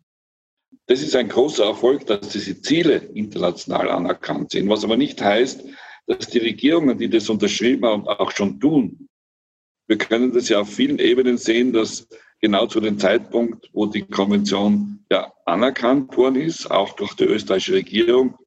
Das 0.87 1.03
ist 1.03 1.15
ein 1.15 1.29
großer 1.29 1.65
Erfolg, 1.65 2.07
dass 2.07 2.29
diese 2.31 2.61
Ziele 2.61 2.97
international 2.97 3.89
anerkannt 3.91 4.51
sind, 4.51 4.69
was 4.69 4.83
aber 4.83 4.97
nicht 4.97 5.23
heißt, 5.23 5.65
dass 6.07 6.27
die 6.27 6.39
Regierungen, 6.39 6.99
die 6.99 7.09
das 7.09 7.29
unterschrieben 7.29 7.85
haben, 7.87 8.09
auch 8.09 8.33
schon 8.33 8.59
tun. 8.61 9.09
Wir 9.87 9.99
können 9.99 10.33
das 10.33 10.49
ja 10.49 10.61
auf 10.61 10.73
vielen 10.73 10.99
Ebenen 10.99 11.37
sehen, 11.37 11.73
dass 11.73 12.09
genau 12.41 12.67
zu 12.67 12.81
dem 12.81 12.99
Zeitpunkt, 12.99 13.69
wo 13.73 13.87
die 13.87 14.03
Konvention 14.03 15.05
ja 15.11 15.33
anerkannt 15.45 16.17
worden 16.17 16.37
ist, 16.37 16.71
auch 16.71 16.95
durch 16.95 17.15
die 17.15 17.25
österreichische 17.25 17.75
Regierung, 17.75 18.39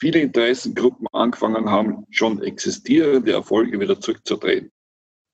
viele 0.00 0.20
Interessengruppen 0.20 1.06
angefangen 1.12 1.70
haben, 1.70 2.06
schon 2.10 2.42
existierende 2.42 3.32
Erfolge 3.32 3.78
wieder 3.78 4.00
zurückzudrehen. 4.00 4.72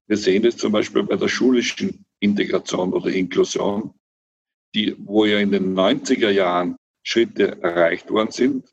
Wir 0.08 0.16
sehen 0.16 0.44
es 0.44 0.56
zum 0.56 0.72
Beispiel 0.72 1.04
bei 1.04 1.16
der 1.16 1.28
schulischen 1.28 2.04
Integration 2.20 2.92
oder 2.92 3.10
Inklusion, 3.10 3.94
die, 4.74 4.96
wo 4.98 5.24
ja 5.24 5.38
in 5.38 5.52
den 5.52 5.74
90er 5.74 6.30
Jahren 6.30 6.76
Schritte 7.02 7.62
erreicht 7.62 8.10
worden 8.10 8.30
sind. 8.30 8.68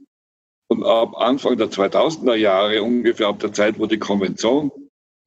Und 0.68 0.84
ab 0.84 1.16
Anfang 1.18 1.58
der 1.58 1.70
2000er 1.70 2.36
Jahre, 2.36 2.82
ungefähr 2.82 3.28
ab 3.28 3.40
der 3.40 3.54
Zeit, 3.54 3.78
wo 3.78 3.86
die 3.86 4.00
Konvention 4.00 4.72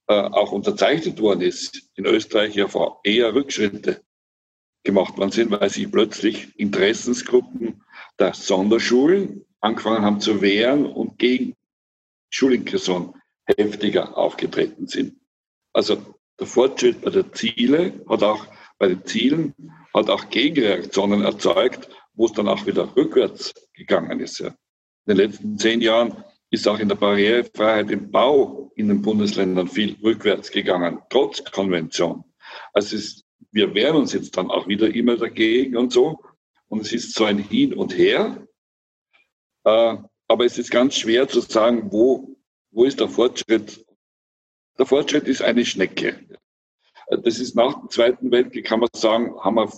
äh, 0.09 0.15
auch 0.15 0.53
unterzeichnet 0.53 1.21
worden 1.21 1.43
ist, 1.43 1.91
in 1.95 2.07
Österreich 2.07 2.55
ja 2.57 2.67
eher 3.05 3.35
Rückschritte 3.35 4.03
gemacht 4.83 5.17
worden 5.19 5.33
sind, 5.33 5.51
weil 5.51 5.71
sich 5.71 5.91
plötzlich 5.91 6.59
Interessensgruppen 6.59 7.83
der 8.19 8.35
Sonderschulen 8.35 9.46
angefangen 9.67 10.05
haben 10.05 10.21
zu 10.21 10.41
wehren 10.41 10.87
und 10.87 11.19
gegen 11.19 11.55
Schulinklusion 12.31 13.15
heftiger 13.45 14.17
aufgetreten 14.17 14.87
sind. 14.87 15.17
Also 15.73 15.97
der 16.39 16.47
Fortschritt 16.47 17.03
bei 17.03 17.11
den 17.11 17.33
Zielen 17.33 18.03
hat 18.09 18.23
auch 18.23 18.47
bei 18.79 18.89
den 18.89 19.05
Zielen 19.05 19.55
hat 19.95 20.11
auch 20.11 20.29
Gegenreaktionen 20.29 21.23
erzeugt, 21.23 21.89
wo 22.15 22.27
es 22.27 22.33
dann 22.33 22.49
auch 22.49 22.67
wieder 22.67 22.95
rückwärts 22.97 23.55
gegangen 23.73 24.21
ist. 24.21 24.41
In 24.41 24.53
den 25.07 25.17
letzten 25.17 25.59
zehn 25.59 25.81
Jahren 25.81 26.25
ist 26.51 26.69
auch 26.69 26.79
in 26.79 26.89
der 26.89 26.97
Barrierefreiheit 26.97 27.91
im 27.91 28.11
Bau 28.11 28.73
in 28.77 28.89
den 28.89 29.01
Bundesländern 29.01 29.69
viel 29.69 29.97
rückwärts 30.03 30.51
gegangen, 30.51 30.99
trotz 31.09 31.43
Konvention. 31.51 32.25
Also 32.73 32.97
ist 32.97 33.27
wir 33.57 33.75
wehren 33.75 33.97
uns 33.97 34.13
jetzt 34.13 34.37
dann 34.37 34.51
auch 34.51 34.69
wieder 34.69 34.95
immer 34.95 35.17
dagegen 35.17 35.77
und 35.79 35.91
so. 35.91 36.21
Und 36.69 36.83
es 36.83 36.93
ist 36.93 37.15
so 37.15 37.25
ein 37.25 37.39
Hin 37.39 37.73
und 37.73 37.97
Her. 37.97 38.47
Äh, 39.67 39.97
aber 40.29 40.45
es 40.45 40.59
ist 40.59 40.71
ganz 40.71 40.97
schwer 40.97 41.29
zu 41.29 41.41
sagen, 41.41 41.91
wo, 41.91 42.37
wo 42.71 42.85
ist 42.85 43.01
der 43.01 43.09
Fortschritt. 43.09 43.85
Der 44.79 44.87
Fortschritt 44.87 45.27
ist 45.27 45.43
eine 45.43 45.65
Schnecke. 45.65 46.21
Das 47.09 47.39
ist 47.39 47.55
nach 47.55 47.81
dem 47.81 47.91
Zweiten 47.91 48.31
Weltkrieg, 48.31 48.65
kann 48.65 48.81
man 48.81 48.89
sagen, 48.95 49.39
haben 49.41 49.57
wir 49.57 49.73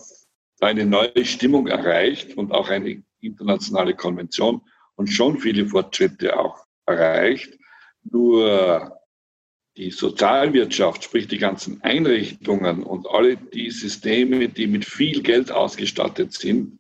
eine 0.61 0.85
neue 0.85 1.25
Stimmung 1.25 1.69
erreicht 1.69 2.37
und 2.37 2.53
auch 2.53 2.69
eine 2.69 3.03
internationale 3.21 3.95
Konvention 3.95 4.63
und 4.97 5.09
schon 5.09 5.39
viele 5.39 5.67
Fortschritte 5.67 6.39
auch 6.39 6.65
erreicht. 6.87 7.59
Nur 8.03 8.99
die 9.77 9.91
Sozialwirtschaft, 9.91 11.05
sprich 11.05 11.29
die 11.29 11.39
ganzen 11.39 11.83
Einrichtungen 11.83 12.83
und 12.83 13.07
alle 13.09 13.37
die 13.37 13.71
Systeme, 13.71 14.49
die 14.49 14.67
mit 14.67 14.85
viel 14.85 15.23
Geld 15.23 15.53
ausgestattet 15.53 16.33
sind, 16.33 16.79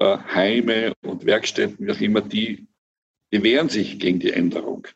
äh, 0.00 0.18
Heime 0.34 0.92
und 1.02 1.24
Werkstätten, 1.24 1.86
wie 1.86 1.92
auch 1.92 2.00
immer, 2.00 2.22
die, 2.22 2.66
die 3.32 3.42
wehren 3.42 3.68
sich 3.68 3.98
gegen 3.98 4.18
die 4.18 4.32
Änderung. 4.32 4.86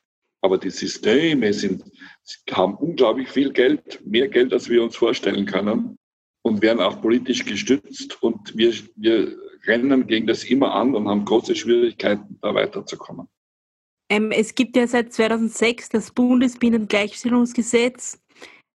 Aber 0.42 0.58
die 0.58 0.70
Systeme 0.70 1.52
sind, 1.52 1.84
haben 2.50 2.74
unglaublich 2.74 3.30
viel 3.30 3.52
Geld, 3.52 4.04
mehr 4.04 4.28
Geld, 4.28 4.52
als 4.52 4.68
wir 4.68 4.82
uns 4.82 4.96
vorstellen 4.96 5.46
können. 5.46 5.96
und 6.42 6.60
werden 6.60 6.80
auch 6.80 7.00
politisch 7.00 7.46
gestützt. 7.46 8.22
Und 8.22 8.54
wir, 8.54 8.74
wir 8.96 9.34
rennen 9.66 10.06
gegen 10.06 10.26
das 10.26 10.44
immer 10.44 10.74
an 10.74 10.94
und 10.94 11.08
haben 11.08 11.24
große 11.24 11.56
Schwierigkeiten, 11.56 12.38
da 12.42 12.54
weiterzukommen. 12.54 13.26
Ähm, 14.10 14.30
es 14.30 14.54
gibt 14.54 14.76
ja 14.76 14.86
seit 14.86 15.14
2006 15.14 15.88
das 15.88 16.10
Bundesbinnengleichstellungsgesetz. 16.10 18.20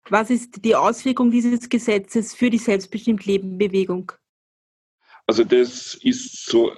Was 0.08 0.30
ist 0.30 0.64
die 0.64 0.74
Auswirkung 0.74 1.30
dieses 1.30 1.68
Gesetzes 1.68 2.34
für 2.34 2.48
die 2.48 2.56
Selbstbestimmt-Leben-Bewegung? 2.56 4.12
Also 5.28 5.44
das 5.44 5.94
ist 5.94 6.46
so 6.46 6.72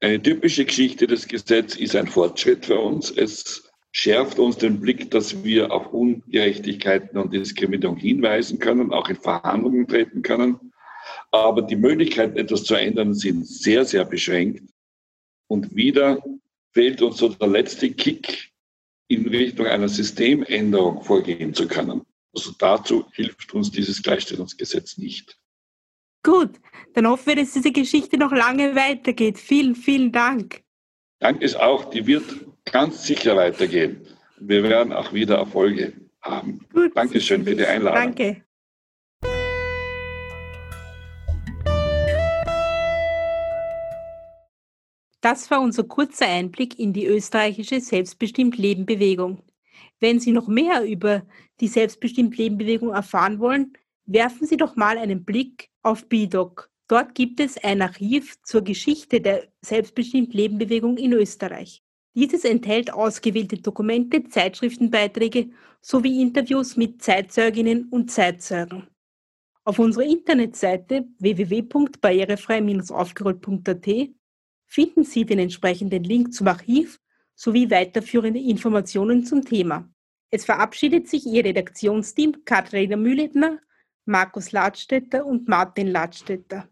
eine 0.00 0.20
typische 0.20 0.64
Geschichte. 0.64 1.06
Das 1.06 1.28
Gesetz 1.28 1.76
ist 1.76 1.94
ein 1.94 2.08
Fortschritt 2.08 2.66
für 2.66 2.80
uns. 2.80 3.10
Es 3.12 3.70
schärft 3.92 4.40
uns 4.40 4.58
den 4.58 4.80
Blick, 4.80 5.12
dass 5.12 5.44
wir 5.44 5.72
auf 5.72 5.92
Ungerechtigkeiten 5.92 7.16
und 7.16 7.32
Diskriminierung 7.32 7.96
hinweisen 7.96 8.58
können, 8.58 8.92
auch 8.92 9.08
in 9.08 9.16
Verhandlungen 9.16 9.86
treten 9.86 10.22
können. 10.22 10.72
Aber 11.30 11.62
die 11.62 11.76
Möglichkeiten, 11.76 12.36
etwas 12.36 12.64
zu 12.64 12.74
ändern, 12.74 13.14
sind 13.14 13.46
sehr, 13.46 13.84
sehr 13.84 14.04
beschränkt. 14.04 14.68
Und 15.46 15.74
wieder 15.76 16.20
fehlt 16.72 17.00
uns 17.00 17.18
so 17.18 17.28
der 17.28 17.48
letzte 17.48 17.92
Kick, 17.92 18.50
in 19.06 19.26
Richtung 19.28 19.66
einer 19.66 19.88
Systemänderung 19.88 21.02
vorgehen 21.02 21.54
zu 21.54 21.68
können. 21.68 22.02
Also 22.34 22.52
dazu 22.58 23.06
hilft 23.12 23.54
uns 23.54 23.70
dieses 23.70 24.02
Gleichstellungsgesetz 24.02 24.98
nicht. 24.98 25.38
Gut, 26.22 26.60
dann 26.94 27.06
hoffen 27.06 27.26
wir, 27.26 27.36
dass 27.36 27.52
diese 27.52 27.70
Geschichte 27.72 28.18
noch 28.18 28.32
lange 28.32 28.74
weitergeht. 28.74 29.38
Vielen, 29.38 29.74
vielen 29.74 30.12
Dank. 30.12 30.62
Danke 31.20 31.44
ist 31.44 31.58
auch, 31.58 31.90
die 31.90 32.06
wird 32.06 32.24
ganz 32.64 33.06
sicher 33.06 33.36
weitergehen. 33.36 34.06
Wir 34.40 34.62
werden 34.62 34.92
auch 34.92 35.12
wieder 35.12 35.36
Erfolge 35.36 35.92
haben. 36.22 36.66
Gut, 36.72 36.96
Dankeschön 36.96 37.44
für 37.44 37.54
die 37.54 37.64
Einladung. 37.64 38.02
Danke. 38.02 38.44
Das 45.20 45.50
war 45.50 45.60
unser 45.60 45.82
kurzer 45.82 46.28
Einblick 46.28 46.78
in 46.78 46.92
die 46.92 47.06
österreichische 47.06 47.80
Selbstbestimmt-Leben-Bewegung. 47.80 49.42
Wenn 49.98 50.20
Sie 50.20 50.30
noch 50.30 50.46
mehr 50.46 50.84
über 50.84 51.26
die 51.60 51.66
Selbstbestimmt-Leben-Bewegung 51.66 52.90
erfahren 52.90 53.40
wollen, 53.40 53.72
werfen 54.08 54.46
Sie 54.46 54.56
doch 54.56 54.74
mal 54.74 54.98
einen 54.98 55.24
Blick 55.24 55.70
auf 55.82 56.08
BIDOC. 56.08 56.68
Dort 56.88 57.14
gibt 57.14 57.38
es 57.40 57.62
ein 57.62 57.82
Archiv 57.82 58.42
zur 58.42 58.62
Geschichte 58.62 59.20
der 59.20 59.46
Selbstbestimmt-Leben-Bewegung 59.60 60.96
in 60.96 61.12
Österreich. 61.12 61.82
Dieses 62.14 62.44
enthält 62.44 62.92
ausgewählte 62.92 63.58
Dokumente, 63.58 64.24
Zeitschriftenbeiträge 64.24 65.50
sowie 65.82 66.22
Interviews 66.22 66.76
mit 66.76 67.02
Zeitzeuginnen 67.02 67.88
und 67.90 68.10
Zeitzeugen. 68.10 68.88
Auf 69.64 69.78
unserer 69.78 70.04
Internetseite 70.04 71.06
www.barrierefrei-aufgerollt.at 71.18 73.88
finden 74.66 75.04
Sie 75.04 75.26
den 75.26 75.38
entsprechenden 75.38 76.04
Link 76.04 76.32
zum 76.32 76.48
Archiv 76.48 76.98
sowie 77.34 77.70
weiterführende 77.70 78.40
Informationen 78.40 79.26
zum 79.26 79.44
Thema. 79.44 79.86
Es 80.30 80.46
verabschiedet 80.46 81.08
sich 81.08 81.26
Ihr 81.26 81.44
Redaktionsteam 81.44 82.46
Katharina 82.46 82.96
Mühledner, 82.96 83.58
Markus 84.08 84.52
Ladstätter 84.52 85.26
und 85.26 85.48
Martin 85.48 85.88
Ladstätter. 85.88 86.66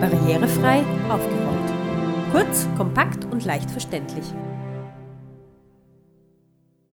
Barrierefrei 0.00 0.84
aufgeräumt. 1.08 2.30
Kurz, 2.30 2.68
kompakt 2.76 3.24
und 3.24 3.44
leicht 3.44 3.68
verständlich. 3.68 4.32